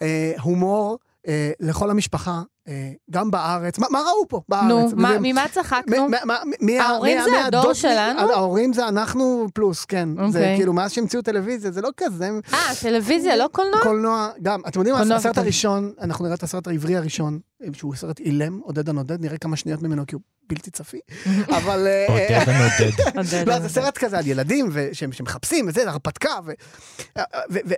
[0.00, 0.98] ההומור
[1.28, 3.78] אה, לכל המשפחה, אה, גם בארץ.
[3.78, 4.68] מה, מה ראו פה בארץ?
[4.68, 6.08] נו, מה- ממה צחקנו?
[6.08, 8.20] מ- מ- מ- מי ה- ההורים מי זה מי הדור הדוד- שלנו?
[8.20, 10.08] ההורים זה אנחנו פלוס, כן.
[10.16, 10.56] זה אוקיי.
[10.56, 12.30] כאילו, מאז שהמציאו טלוויזיה, זה לא כזה.
[12.52, 13.80] אה, טלוויזיה, לא קולנוע?
[13.82, 17.38] קולנוע, גם, אתם יודעים מה, הסרט הראשון, אנחנו נראה את הסרט העברי הראשון,
[17.72, 21.00] שהוא סרט אילם, עודד הנודד, נראה כמה שניות ממנו כי הוא בלתי צפי,
[21.58, 21.86] אבל...
[21.86, 22.92] אה, אה, עודד הנודד.
[23.18, 23.58] עודד, לא.
[23.60, 26.52] זה סרט כזה על ילדים שמחפשים וזה, הרפתקה, ו-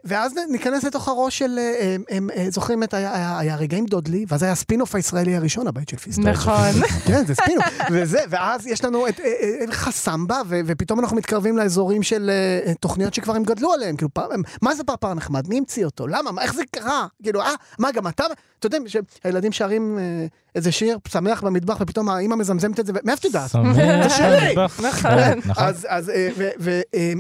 [0.05, 1.97] ואז ניכנס לתוך הראש של, אה,
[2.37, 5.97] אה, זוכרים את, היה- היה רגע עם דודלי, ואז היה הספינוף הישראלי הראשון, הבית של
[5.97, 6.23] פיסטוק.
[6.31, 6.55] נכון.
[7.07, 7.65] כן, זה ספינוף.
[7.91, 9.25] וזה, ואז יש לנו את אה,
[9.61, 13.97] אה, חסמבה, ופתאום אנחנו מתקרבים לאזורים של אה, אה, תוכניות שכבר הם גדלו עליהם.
[13.97, 14.31] כאילו, פעם-
[14.63, 15.49] מה זה פרפר נחמד?
[15.49, 16.07] מי המציא אותו?
[16.07, 16.33] למה?
[16.33, 17.07] מה- איך זה קרה?
[17.23, 18.25] כאילו, אה, מה, גם אתה...
[18.59, 23.21] אתה יודע, שהילדים שרים אה, איזה שיר שמח במטבח, ופתאום האמא מזמזמת את זה, מאיפה
[23.21, 23.55] את יודעת?
[23.55, 25.13] נכון.
[25.49, 25.63] נכון.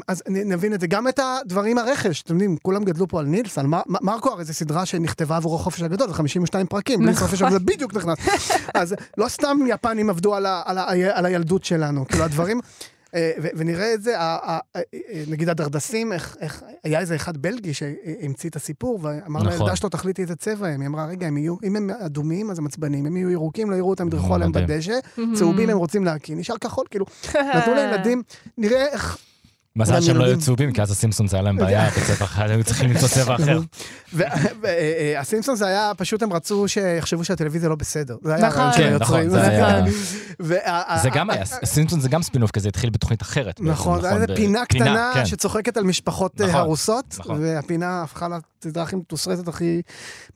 [0.08, 0.86] אז, נבין את זה.
[0.86, 4.44] גם את הדברים הרכש, אתם יודעים, כולם גדלו פה על נילס, על מר, מרקו הרי
[4.44, 8.18] זו סדרה שנכתבה עבורו חופש הגדול, זה 52 פרקים, נילס חופש הגדול זה בדיוק נכנס.
[8.74, 10.34] אז לא סתם יפנים עבדו
[11.14, 12.60] על הילדות שלנו, כאילו הדברים...
[13.14, 17.36] אה, ונראה את זה, ה- ה- ה- אה, נגיד הדרדסים, איך, איך, היה איזה אחד
[17.36, 19.58] בלגי שהמציא את הסיפור, ואמר נכון.
[19.58, 20.80] לילדה שלו, תחליטי איזה צבע הם.
[20.80, 23.76] היא אמרה, רגע, הם יהיו, אם הם אדומים, אז הם עצבנים, אם יהיו ירוקים, לא
[23.76, 24.52] יראו אותם, ידרכו עליהם.
[24.52, 24.98] בדשא,
[25.34, 27.06] צהובים הם רוצים להקיא, נשאר כחול, כאילו,
[27.56, 28.22] נתנו לילדים,
[28.58, 29.18] נראה איך
[29.76, 30.38] מזל שהם לא היו.
[30.38, 33.60] צהובים, כי אז הסימפסונס היה להם בעיה בצבע אחד, היו צריכים למצוא צבע אחר.
[34.62, 38.16] והסימפסון זה היה, פשוט הם רצו שיחשבו שהטלוויזיה לא בסדר.
[38.24, 38.60] זה היה נכון.
[38.60, 39.26] הרעיון של כן, היוצרים.
[39.28, 39.90] נכון,
[41.02, 43.60] זה גם היה, סימפסונס זה גם ספינוף כזה, התחיל בתוכנית אחרת.
[43.60, 45.26] נכון, זה היה איזה ב- פינה קטנה כן.
[45.26, 47.38] שצוחקת על משפחות אה, נכון, הרוסות, נכון.
[47.42, 48.28] והפינה הפכה
[48.64, 49.82] לסדרה הכי מתוסרטת, הכי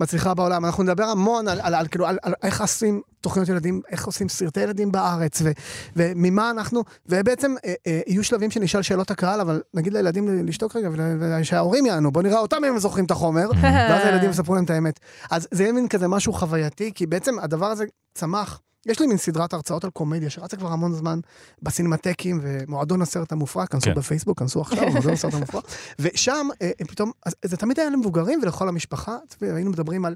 [0.01, 0.65] מצליחה בעולם.
[0.65, 2.07] אנחנו נדבר המון על- כאילו,
[2.43, 5.53] איך עושים תוכניות ילדים, איך עושים סרטי ילדים בארץ, ו-
[5.97, 10.89] וממה אנחנו, ובעצם אה, אה, יהיו שלבים שנשאל שאלות הקהל, אבל נגיד לילדים לשתוק רגע,
[11.19, 14.71] ושההורים יענו, בוא נראה אותם אם הם זוכרים את החומר, ואז הילדים יספרו להם את
[14.71, 15.01] האמת.
[15.31, 17.85] אז זה יהיה מין כזה משהו חווייתי, כי בעצם הדבר הזה
[18.15, 18.61] צמח.
[18.87, 21.21] יש לי מין סדרת הרצאות על קומדיה שרצה כבר המון זמן
[21.63, 23.95] בסינמטקים ומועדון הסרט המופרע, כנסו כן.
[23.95, 25.61] בפייסבוק, כנסו עכשיו, מועדון הסרט המופרע.
[25.99, 30.15] ושם אה, אה, פתאום, אז זה תמיד היה למבוגרים ולכל המשפחה, היינו מדברים על...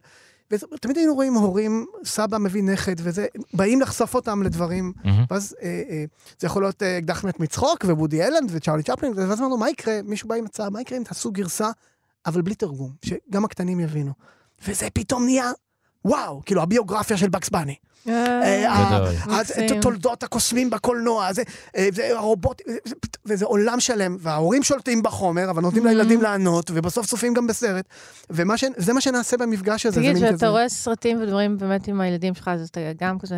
[0.50, 5.24] ותמיד היינו רואים הורים, סבא מביא נכד וזה, באים לחשוף אותם לדברים, מהמם.
[5.30, 6.04] ואז אה, אה,
[6.38, 10.00] זה יכול להיות אה, אקדח מת מצחוק, ובודי אלנד וצ'רלי צ'פלין, ואז אמרנו, מה יקרה?
[10.04, 11.70] מישהו בא עם הצעה, מה יקרה אם תעשו גרסה,
[12.26, 14.12] אבל בלי תרגום, שגם הקטנים יבינו.
[14.66, 15.50] וזה פתאום נהיה,
[16.08, 17.74] וואו, כאילו הביוגרפיה של בקס בני.
[18.08, 18.72] אה.
[19.30, 19.80] אז מקסים.
[19.80, 21.42] תולדות הקוסמים בקולנוע, זה,
[21.76, 22.94] אה, זה הרובוט, זה- זה-
[23.26, 27.84] וזה עולם שלם, וההורים שולטים בחומר, אבל נותנים לילדים לענות, ובסוף צופים גם בסרט.
[28.30, 30.00] וזה מה שנעשה במפגש הזה.
[30.00, 33.36] זה תגיד, כשאתה רואה סרטים ודברים באמת עם הילדים שלך, אז אתה גם כזה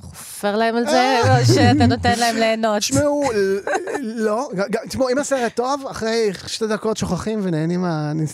[0.00, 2.78] חופר להם על זה, או שאתה נותן להם ליהנות?
[2.78, 3.30] תשמעו,
[4.00, 4.50] לא,
[4.88, 7.84] תשמעו, אם הסרט טוב, אחרי שתי דקות שוכחים ונהנים,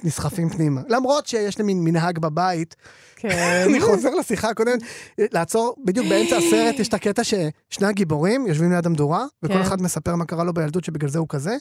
[0.04, 0.80] נסחפים פנימה.
[0.88, 2.76] למרות שיש לי מין מנהג בבית,
[3.16, 3.64] כן.
[3.68, 4.82] אני חוזר לשיחה הקודמת,
[5.18, 9.60] לעצור, בדיוק באמצע הסרט יש את הקטע ששני הגיבורים יושבים ליד המדורה, וכל כן.
[9.60, 11.56] אחד מספר מה קרה לו בילדות שבגלל זה הוא כזה.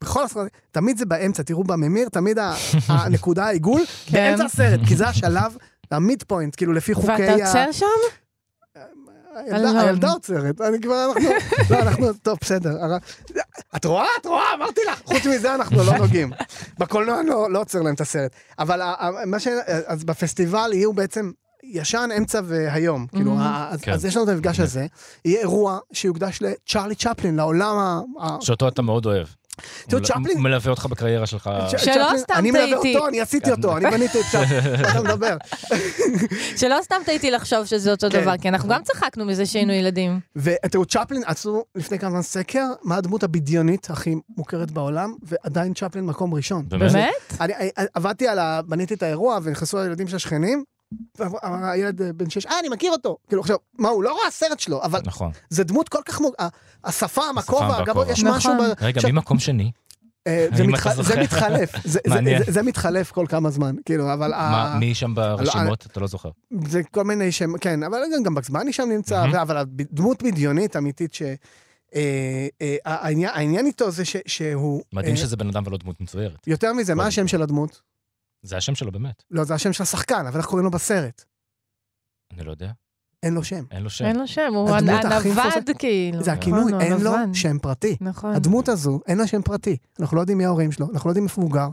[0.00, 2.38] בכל הסרט, תמיד זה באמצע, תראו בממיר, תמיד
[2.88, 4.12] הנקודה העיגול, כן.
[4.12, 5.56] באמצע הסרט, כי זה השלב,
[5.90, 7.16] המיד פוינט, כאילו לפי חוקי ה...
[7.16, 7.86] ואתה עוצר שם?
[9.78, 11.30] הילדה עוצרת, אני כבר, אנחנו,
[11.70, 12.76] לא, אנחנו, טוב, בסדר.
[13.76, 14.06] את רואה?
[14.20, 14.54] את רואה?
[14.54, 15.02] אמרתי לך.
[15.04, 16.32] חוץ מזה אנחנו לא נוגעים.
[16.78, 18.32] בקולנוע לא, לא עוצר להם את הסרט.
[18.58, 18.80] אבל
[19.26, 19.48] מה ש...
[19.86, 21.30] אז בפסטיבל יהיו בעצם
[21.62, 23.06] ישן, אמצע והיום.
[23.06, 23.36] כאילו,
[23.82, 23.92] כן.
[23.92, 24.86] אז יש לנו את המפגש הזה.
[25.24, 27.76] יהיה אירוע שיוקדש לצ'ארלי צ'פלין, לעולם
[28.20, 28.36] ה...
[28.40, 29.26] שאותו אתה מאוד אוהב.
[29.88, 30.36] תראו, צ'פלין...
[30.36, 31.50] הוא מלווה אותך בקריירה שלך.
[31.76, 32.38] שלא סתם טעיתי.
[32.38, 35.36] אני מלווה אותו, אני עשיתי אותו, אני בניתי את צ'פלין, אתה מדבר.
[36.56, 38.20] שלא סתם טעיתי לחשוב שזה אותו כן.
[38.20, 40.20] דבר, כי אנחנו גם צחקנו מזה שהיינו ילדים.
[40.36, 46.06] ותראו, צ'פלין עשו לפני כמה זמן סקר, מה הדמות הבדיונית הכי מוכרת בעולם, ועדיין צ'פלין
[46.06, 46.68] מקום ראשון.
[46.68, 47.12] באמת?
[47.40, 47.52] אני
[47.94, 48.60] עבדתי על ה...
[48.62, 50.64] בניתי את האירוע, ונכנסו הילדים של השכנים,
[51.42, 53.16] הילד אה, בן שש, אה, אני מכיר אותו.
[53.28, 55.30] כאילו, עכשיו, מה, הוא לא רואה סרט שלו, אבל נכון.
[55.50, 56.34] זה דמות כל כך מוג...
[56.84, 57.64] השפה, המקום,
[58.08, 58.54] יש משהו...
[58.54, 58.66] נכון.
[58.80, 59.70] רגע, מי מקום שני?
[60.26, 61.02] אה, זה, מתח...
[61.02, 64.30] זה מתחלף, זה, זה, זה, זה מתחלף כל כמה זמן, כאילו, אבל...
[64.30, 65.86] מה, מי שם ברשימות?
[65.86, 66.30] אתה לא זוכר.
[66.66, 69.42] זה כל מיני שם, כן, אבל גם בקסמני שם נמצא, mm-hmm.
[69.42, 71.22] אבל דמות בדיונית אמיתית ש...
[71.94, 74.82] אה, אה, העניין, העניין איתו זה ש, שהוא...
[74.92, 76.46] מדהים שזה בן אדם ולא דמות מצוירת.
[76.46, 77.80] יותר מזה, מה השם של הדמות?
[78.42, 79.22] זה השם שלו באמת.
[79.30, 81.24] לא, זה השם של השחקן, אבל איך קוראים לו בסרט?
[82.32, 82.70] אני לא יודע.
[83.22, 83.64] אין לו שם.
[83.70, 84.04] אין לו שם.
[84.04, 86.22] אין לו שם, הוא הנווד כאילו.
[86.22, 87.96] זה הכינוי, נכון, אין לו שם פרטי.
[88.00, 88.34] נכון.
[88.34, 89.76] הדמות הזו, אין לה שם פרטי.
[90.00, 91.68] אנחנו לא יודעים מי ההורים שלו, אנחנו לא יודעים איפה הוא גר.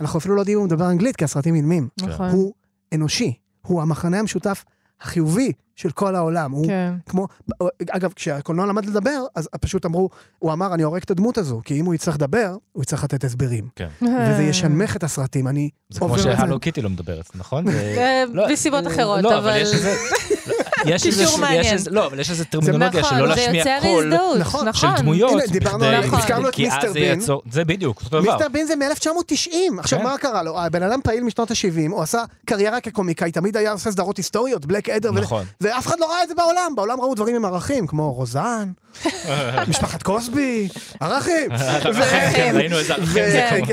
[0.00, 1.88] אנחנו אפילו לא יודעים אם הוא מדבר אנגלית, כי הסרטים אילמים.
[2.02, 2.30] נכון.
[2.30, 2.54] הוא
[2.94, 4.64] אנושי, הוא המחנה המשותף
[5.02, 6.52] החיובי של כל העולם.
[6.52, 6.94] הוא כן.
[7.08, 7.28] כמו,
[7.90, 11.80] אגב, כשהקולנוע למד לדבר, אז פשוט אמרו, הוא אמר, אני הורג את הדמות הזו, כי
[11.80, 13.68] אם הוא יצטרך לדבר, הוא יצטרך לתת הסברים.
[13.76, 13.88] כן.
[14.02, 15.70] וזה ישנמך את הסרטים, אני...
[15.90, 17.64] זה כמו שהלו קיטי לא מדברת, נכון?
[18.32, 19.30] לא, בסיבות אחרות, אבל...
[19.30, 19.94] לא, אבל יש איזה...
[20.86, 24.96] יש איזה, לא, אבל יש איזה טרמינולוגיה נכון, שלא להשמיע קול נכון, של נכון.
[24.96, 25.42] דמויות.
[25.50, 27.20] דיברנו, הזכרנו את מיסטר בין.
[27.50, 28.32] זה בדיוק, אותו דבר.
[28.32, 29.54] מיסטר בין זה מ-1990.
[29.78, 30.04] עכשיו, כן.
[30.04, 30.60] מה קרה לו?
[30.60, 34.88] הבן אדם פעיל משנות ה-70, הוא עשה קריירה כקומיקאי, תמיד היה עושה סדרות היסטוריות, בלק
[34.88, 35.10] אדר,
[35.60, 36.72] ואף אחד לא ראה את זה בעולם.
[36.76, 38.68] בעולם ראו דברים עם ערכים, כמו רוזן,
[39.68, 40.68] משפחת קוסבי,
[41.00, 41.50] ערכים.
[42.54, 43.64] ראינו איזה ערכים.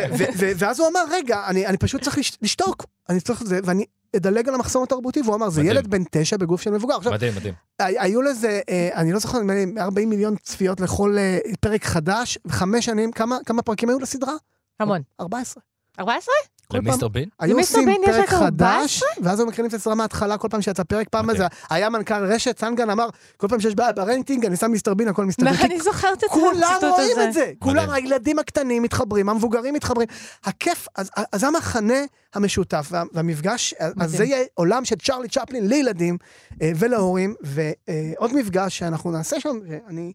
[0.57, 2.85] ואז הוא אמר, רגע, אני פשוט צריך לשתוק.
[3.09, 6.37] אני צריך את זה, ואני אדלג על המחסום התרבותי, והוא אמר, זה ילד בן תשע
[6.37, 6.97] בגוף של מבוגר.
[7.11, 7.53] מדהים, מדהים.
[7.79, 9.37] היו לזה, אה, אני לא זוכר,
[9.77, 13.11] 40 מיליון צפיות לכל אה, פרק חדש, וחמש שנים,
[13.45, 14.33] כמה פרקים היו לסדרה?
[14.79, 15.01] המון.
[15.19, 15.63] 14.
[15.99, 16.33] 14?
[16.73, 17.29] למיסטר בין?
[17.39, 21.37] היו עושים פרק חדש, ואז היו מקרינים את הסדרה מההתחלה כל פעם שיצא פרק, פעם
[21.37, 25.07] זה היה מנכ"ל רשת, סנגן אמר, כל פעם שיש בעיה ברייטינג, אני שם מיסטר בין,
[25.07, 25.51] הכל מסתדר.
[25.63, 26.25] אני זוכרת את זה.
[26.29, 30.07] כולם רואים את זה, כולם, הילדים הקטנים מתחברים, המבוגרים מתחברים.
[30.43, 31.99] הכיף, אז זה המכנה
[32.33, 36.17] המשותף, והמפגש, אז זה יהיה עולם של צ'ארלי צ'פלין לילדים
[36.61, 40.11] אה, ולהורים, ועוד מפגש שאנחנו נעשה שם, אני...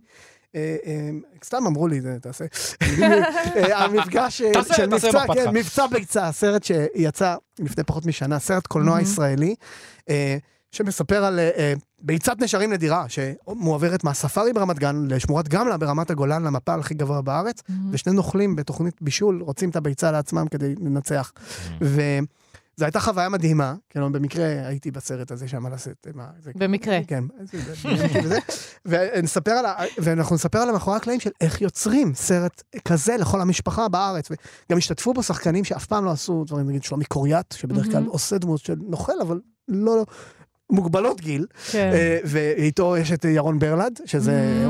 [0.55, 1.11] אה, אה,
[1.45, 2.45] סתם אמרו לי, תעשה.
[2.83, 4.43] אה, המפגש
[4.77, 9.55] של מבצע, כן, מבצע ביצה, סרט שיצא לפני פחות משנה, סרט קולנוע ישראלי,
[10.73, 11.41] שמספר על
[11.99, 17.63] ביצת נשרים נדירה, שמועברת מהספארי ברמת גן לשמורת גמלה ברמת הגולן, למפל הכי גבוה בארץ,
[17.91, 21.33] ושני נוכלים בתוכנית בישול רוצים את הביצה לעצמם כדי לנצח.
[22.77, 26.07] זו הייתה חוויה מדהימה, כאילו במקרה הייתי בסרט הזה שם על הסט.
[26.55, 26.99] במקרה.
[27.07, 27.25] כן,
[28.85, 29.67] ונספר על,
[29.99, 34.29] ואנחנו נספר על המאחורי הקלעים של איך יוצרים סרט כזה לכל המשפחה בארץ.
[34.31, 38.39] וגם השתתפו בו שחקנים שאף פעם לא עשו דברים, נגיד שלומי קוריאט, שבדרך כלל עושה
[38.39, 40.05] דמות של נוכל, אבל לא...
[40.71, 41.91] מוגבלות גיל, כן.
[41.95, 44.67] אה, ואיתו יש את ירון ברלד, שזה,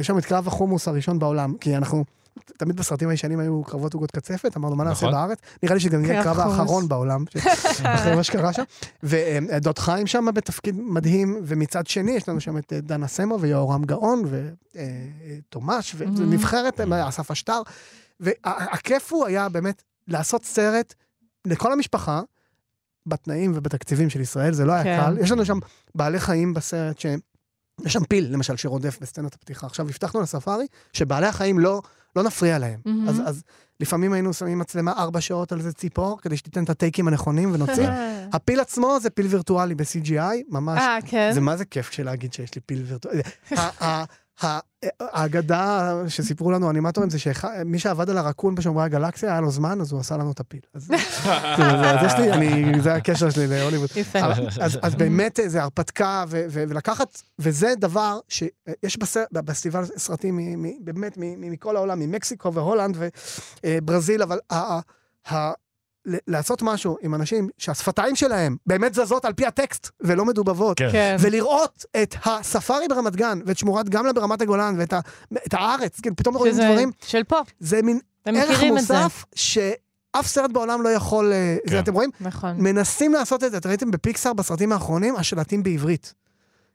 [0.00, 2.04] יש שם את קרב החומוס הראשון בעולם, כי אנחנו
[2.56, 5.18] תמיד בסרטים הישנים היו קרבות עוגות קצפת, אמרנו מה נעשה נכון.
[5.18, 7.24] בארץ, נראה לי שגם יהיה הקרב האחרון בעולם,
[7.82, 8.62] אחרי מה שקרה שם.
[9.02, 13.84] ודוד חיים שם בתפקיד מדהים, ומצד שני יש לנו שם את אה, דנה סמו ויהורם
[13.84, 17.62] גאון ותומש, אה, ונבחרת, אה, אסף אשטר,
[18.20, 20.94] והכיף הוא היה באמת לעשות סרט
[21.44, 22.20] לכל המשפחה,
[23.06, 25.00] בתנאים ובתקציבים של ישראל, זה לא היה כן.
[25.00, 25.18] קל.
[25.20, 25.58] יש לנו שם
[25.94, 27.06] בעלי חיים בסרט ש...
[27.84, 29.66] יש שם פיל, למשל, שרודף בסצנת הפתיחה.
[29.66, 31.82] עכשיו, הבטחנו לספארי שבעלי החיים לא,
[32.18, 32.80] לא נפריע להם.
[32.86, 33.10] Mm-hmm.
[33.10, 33.42] אז, אז
[33.80, 37.88] לפעמים היינו שמים מצלמה ארבע שעות על איזה ציפור, כדי שתיתן את הטייקים הנכונים ונוציא.
[38.32, 40.78] הפיל עצמו זה פיל וירטואלי ב-CGI, ממש.
[40.78, 41.30] אה, כן.
[41.34, 43.22] זה מה זה כיף כשלהגיד שיש לי פיל וירטואלי.
[45.00, 49.92] האגדה שסיפרו לנו אנימטורים זה שמי שעבד על הרקון בשומרי הגלקסיה, היה לו זמן, אז
[49.92, 50.60] הוא עשה לנו את הפיל.
[50.74, 50.90] אז
[52.06, 53.88] יש לי, אני, זה הקשר שלי להוליווד.
[53.96, 54.18] יפה.
[54.82, 58.98] אז באמת זה הרפתקה, ולקחת, וזה דבר שיש
[59.32, 62.96] בפסטיבל סרטים באמת מכל העולם, ממקסיקו והולנד
[63.64, 64.38] וברזיל, אבל
[66.26, 70.88] לעשות משהו עם אנשים שהשפתיים שלהם באמת זזות על פי הטקסט ולא מדובבות, כן.
[70.92, 71.16] כן.
[71.20, 75.00] ולראות את הספארי ברמת גן ואת שמורת גמלה ברמת הגולן ואת ה,
[75.46, 78.62] את הארץ, כן, פתאום רואים דברים, של פה, זה מין ערך.
[78.62, 81.70] מוסף שאף סרט בעולם לא יכול, אה, כן.
[81.70, 82.10] זה אתם רואים?
[82.20, 82.54] נכון.
[82.58, 86.14] מנסים לעשות את זה, אתם ראיתם בפיקסאר בסרטים האחרונים, השלטים בעברית.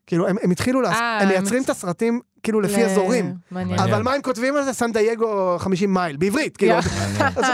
[0.07, 2.85] כאילו, הם, הם התחילו, לעשות, אה, הם הם מייצרים הצ- את הסרטים כאילו לפי ל-
[2.85, 3.33] אזורים.
[3.51, 3.79] מעניין.
[3.79, 4.73] אבל מה הם כותבים על זה?
[4.73, 6.75] סן דייגו 50 מייל, בעברית, כאילו.
[7.19, 7.45] אז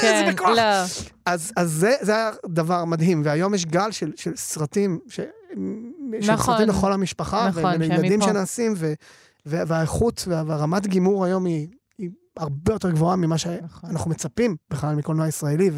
[0.00, 0.48] כן, זה בכוח.
[0.48, 0.62] לא.
[1.26, 5.20] אז, אז זה, זה היה דבר מדהים, והיום יש גל של, של סרטים, ש,
[6.20, 6.54] של נכון.
[6.56, 8.20] סרטים לכל המשפחה, נכון, ולילדים.
[8.22, 8.92] שנעשים, ו,
[9.46, 14.12] והאיכות וה- והרמת גימור היום היא, היא הרבה יותר גבוהה ממה שאנחנו נכון.
[14.12, 15.70] מצפים בכלל מקולנוע ישראלי,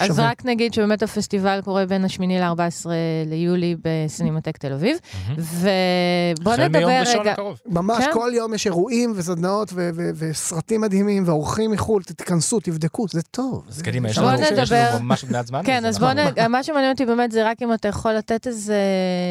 [0.00, 0.30] אז ושווה.
[0.30, 2.86] רק נגיד שבאמת הפסטיבל קורה בין השמיני ל-14
[3.26, 4.96] ליולי בסינמטק תל אביב,
[5.38, 7.32] ובוא החל מיום נדבר ראשון רגע...
[7.32, 7.60] הקרוב.
[7.66, 8.10] ממש כן.
[8.12, 13.64] כל יום יש אירועים וסדנאות ו- ו- וסרטים מדהימים, ואורחים מחו"ל, תתכנסו, תבדקו, זה טוב.
[13.68, 14.48] אז זה- קדימה, יש זה לנו שווה.
[14.62, 15.60] יש לנו נדבר- ממש מעט זמן.
[15.64, 16.18] כן, אז בוא נ...
[16.50, 18.76] מה שמעניין אותי באמת זה רק אם אתה יכול לתת איזה...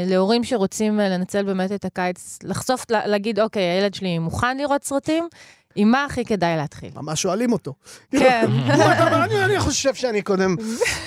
[0.08, 4.84] להורים שרוצים אה, לנצל באמת את הקיץ, לחשוף, לה- להגיד, אוקיי, הילד שלי מוכן לראות
[4.84, 5.28] סרטים,
[5.76, 6.90] עם מה הכי כדאי להתחיל?
[6.96, 7.74] ממש שואלים אותו.
[8.12, 8.48] כן.
[8.68, 10.56] אבל אני- חושב שאני קודם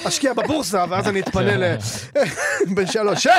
[0.05, 1.77] אשקיע בבורסה, ואז אני אתפנה ל...
[2.75, 3.23] בן שלוש.
[3.23, 3.31] שב!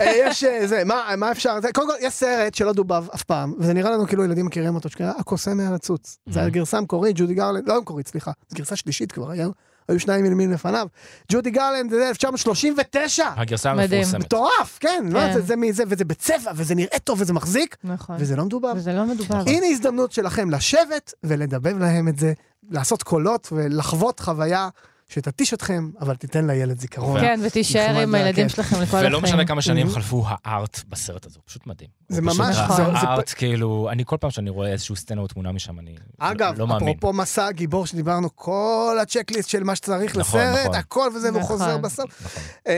[0.00, 1.60] אה, יש אה, זה, מה מה אפשר?
[1.62, 4.74] זה- קודם כל, יש סרט שלא דובב אף פעם, וזה נראה לנו כאילו ילדים מכירים
[4.74, 6.18] אותו, שקרה הקוסם מהרצוץ.
[6.26, 9.50] זה הגרסה המקורית, ג'ודי גרלנד, לא המקורית, סליחה, זו גרסה שלישית כבר, היו
[9.90, 10.86] היו שניים מלמין לפניו.
[11.32, 13.24] ג'ודי גרלנד, זה 1939.
[13.36, 13.70] הגרסה.
[13.70, 14.20] המפורסמת.
[14.24, 15.32] מטורף, כן, לא, כן.
[15.34, 18.16] זה- זה מזה, וזה בצבע, וזה נראה טוב, וזה מחזיק, נכון.
[18.18, 18.72] וזה לא מדובב.
[18.76, 19.36] וזה לא מדובר.
[19.46, 22.32] הנה הזדמנות שלכם לשבת ולדבב להם את זה,
[22.70, 24.68] לעשות קולות ולחוות חוויה
[25.10, 27.20] שתתיש אתכם, אבל תיתן לילד זיכרון.
[27.20, 28.48] כן, ותישאר עם הילדים.
[28.48, 29.06] שלכם לכל החיים.
[29.06, 29.90] ולא משנה כמה שנים Mhm.
[29.90, 31.90] חלפו, הארט בסרט הזה, הוא פשוט מדהים.
[32.08, 32.56] זה ממש-
[32.94, 36.66] הארט, כאילו, אני כל פעם שאני רואה איזשהו סצנה או תמונה משם, אני אגב, לא
[36.66, 36.88] מאמין.
[36.88, 40.74] אפרופו מסע הגיבור שדיברנו, כל הצ'קליסט של מה שצריך נכון, לסרט, נכון.
[40.74, 41.58] הכל וזה, והוא נכון.
[41.58, 42.22] חוזר בסוף.
[42.66, 42.72] אה,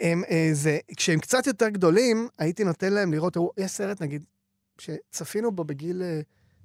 [0.00, 4.24] אה, אה, זה, כשהם קצת יותר גדולים, הייתי נותן להם לראות, תראו, יש סרט, נגיד,
[4.78, 6.02] שצפינו בו בגיל...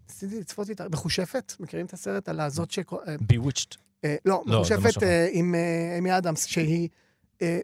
[0.09, 2.79] ניסיתי לצפות איתה, מחושפת, מכירים את הסרט על הזאת ש...
[3.33, 3.77] Bewitched.
[4.05, 5.03] אה, לא, לא, זה מחושפת.
[5.03, 6.89] אה, עם אה, אמי אדמס, שהיא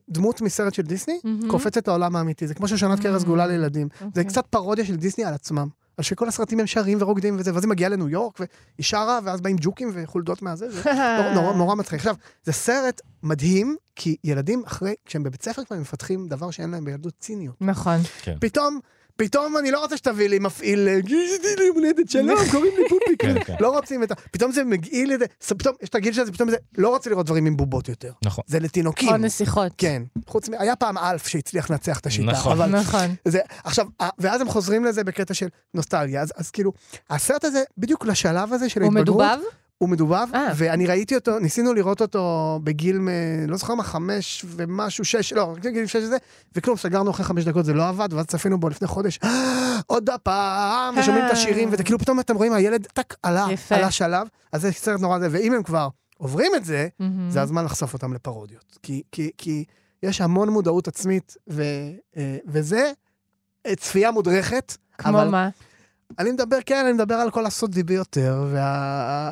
[0.09, 1.49] דמות מסרט של דיסני, מהמם.
[1.49, 2.47] קופצת לעולם האמיתי.
[2.47, 3.25] זה כמו שושנת קרס Mm.
[3.25, 3.87] גאולה לילדים.
[3.99, 4.23] זה אוקיי.
[4.25, 5.67] קצת פרודיה של דיסני על עצמם.
[5.97, 8.49] על שכל הסרטים הם שרים ורוקדים וזה, ואז היא מגיעה לניו יורק, והיא
[8.81, 11.99] שרה, ואז באים ג'וקים וחולדות מהזה, זה נורא- נורא- נורא מצחיק.
[11.99, 16.85] עכשיו, זה סרט מדהים, כי ילדים אחרי, כשהם בבית ספר כבר מפתחים דבר שאין להם
[16.85, 17.55] בילדות ציניות.
[17.61, 17.97] נכון.
[18.39, 18.79] פתאום,
[19.21, 22.83] פתאום אני לא רוצה שתביא לי מפעיל, אה, גידי לי יום הולדת שלום, קוראים לי
[22.89, 23.21] פופיק.
[23.21, 23.55] כן, כן.
[23.59, 24.15] לא רוצים את ה...
[24.15, 25.25] פתאום זה מגעיל את זה,
[25.57, 28.11] פתאום, יש את הגיל שזה, פתאום זה, לא רוצה לראות דברים עם בובות יותר.
[28.25, 28.43] נכון.
[28.47, 29.09] זה לתינוקים.
[29.09, 29.71] או נסיכות.
[29.77, 30.03] כן.
[30.27, 30.53] חוץ מ...
[30.59, 32.31] היה פעם אלף שהצליח לנצח את השיטה.
[32.31, 32.75] נכון.
[32.75, 33.15] נכון.
[33.27, 33.85] זה, עכשיו,
[34.17, 36.21] ואז הם חוזרים לזה בקטע של נוסטלגיה.
[36.21, 36.71] אז, אז כאילו,
[37.09, 39.60] הסרט הזה, בדיוק לשלב הזה של הוא ההתבגרות, מדובב?
[39.81, 40.51] הוא מדובב, אה.
[40.55, 43.07] ואני ראיתי אותו, ניסינו לראות אותו בגיל, מ...
[43.47, 46.17] לא זוכר מה, חמש ומשהו, שש, לא, רק גיל שש וזה,
[46.55, 49.19] וכלום, סגרנו אחרי חמש דקות, זה לא עבד, ואז צפינו בו לפני חודש,
[49.87, 53.75] עוד פעם, ושומעים את השירים, וזה כאילו פתאום אתם רואים, הילד טק, עלה, יפה.
[53.75, 57.29] עלה שלב, אז זה סרט נורא זה, ואם הם כבר עוברים את זה, מהמם.
[57.29, 58.77] זה הזמן לחשוף אותם לפרודיות.
[58.83, 59.63] כי, כי, כי
[60.03, 61.63] יש המון מודעות עצמית, ו,
[62.17, 62.91] אה, וזה
[63.65, 64.77] אה, צפייה מודרכת.
[64.97, 65.49] כמו אבל מה?
[66.19, 68.61] אני מדבר, כן, אני מדבר על כל הסודי ביותר, וה...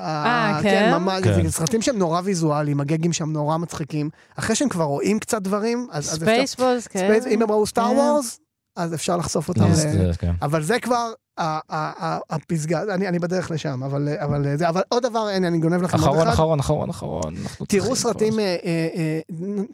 [0.06, 0.92] אה, כן?
[0.94, 1.46] ממש, כן.
[1.46, 4.10] זה סרטים שהם נורא ויזואליים, הגאגים שם נורא מצחיקים.
[4.36, 6.06] אחרי שהם כבר רואים קצת דברים, אז...
[6.06, 7.00] Spaceballs, כן.
[7.00, 7.98] Space, אם הם ראו Star כן.
[7.98, 8.40] Wars,
[8.76, 9.64] אז אפשר לחשוף אותם.
[9.64, 10.32] אז ל- זה- כן.
[10.42, 11.60] אבל זה כבר ה- ה-
[12.06, 15.82] ה- הפסגה, אני אני בדרך לשם, אבל אבל זה, אבל עוד דבר, הנה, אני גונב
[15.82, 16.34] לכם עוד אחרון, אחד.
[16.34, 17.34] אחרון, אחרון, אחרון.
[17.44, 19.20] אנחנו תראו סרטים, אה, אה, אה,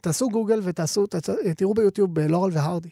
[0.01, 2.89] תעשו גוגל ותעשו, תעשו- תראו ביוטיוב אה, לורל והרדי.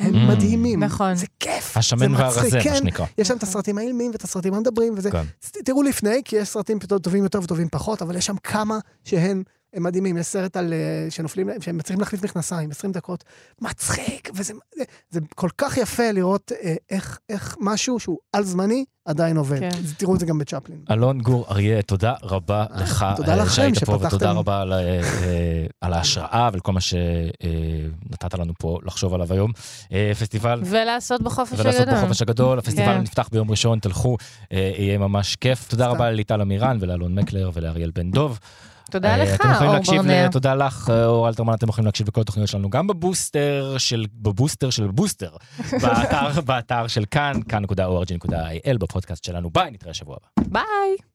[0.00, 0.18] הם Mm.
[0.32, 0.82] מדהימים.
[0.84, 1.14] נכון.
[1.14, 1.76] זה כיף.
[1.76, 2.74] השמן והרזה, מה כן.
[2.76, 3.06] שנקרא.
[3.18, 5.10] יש שם את הסרטים האילמים ואת הסרטים המדברים וזה.
[5.10, 5.22] כן.
[5.64, 9.42] תראו לפני, כי יש סרטים טובים יותר וטובים פחות, אבל יש שם כמה שהן
[9.74, 10.16] הם מדהימים.
[10.16, 13.24] יש סרט על אה, שנופלים להם, שהם צריכים להחליף מכנסיים, 20 דקות.
[13.60, 19.36] מצחיק, וזה זה, זה כל כך יפה לראות אה, איך, איך משהו שהוא על-זמני עדיין
[19.36, 19.60] עובד.
[19.60, 19.70] כן.
[19.96, 20.78] תראו את זה גם בצ'פלין.
[20.90, 24.06] אלון גור אריה, תודה רבה לך תודה אה, לכם שהיית פה, שפתחתם.
[24.06, 29.52] ותודה רבה על, אה, אה, על ההשראה ולכל מה שנתת לנו פה לחשוב עליו היום.
[29.92, 31.98] אה, פסטיבל ולעשות בחופש ולעשות הגדול.
[31.98, 33.00] בחופש הגדול, הפסטיבל כן.
[33.00, 34.16] נפתח ביום ראשון, תלכו,
[34.52, 35.68] אה, יהיה ממש כיף.
[35.68, 35.86] תודה.
[35.86, 38.38] רבה לליטל אמירן ולאלון מקלר ולאריאל בן דוב.
[38.90, 40.28] תודה אה, לך, אתם יכולים אור להקשיב, ברנע.
[40.28, 44.70] תודה לך, אה, אור אלתרמן, אתם יכולים להקשיב לכל התוכניות שלנו, גם בבוסטר של, בבוסטר
[44.70, 45.30] של בוסטר,
[45.82, 49.50] באתר, באתר של כאן, כאן.org.il, בפודקאסט שלנו.
[49.50, 50.48] ביי, נתראה שבוע הבא.
[50.48, 51.10] ביי.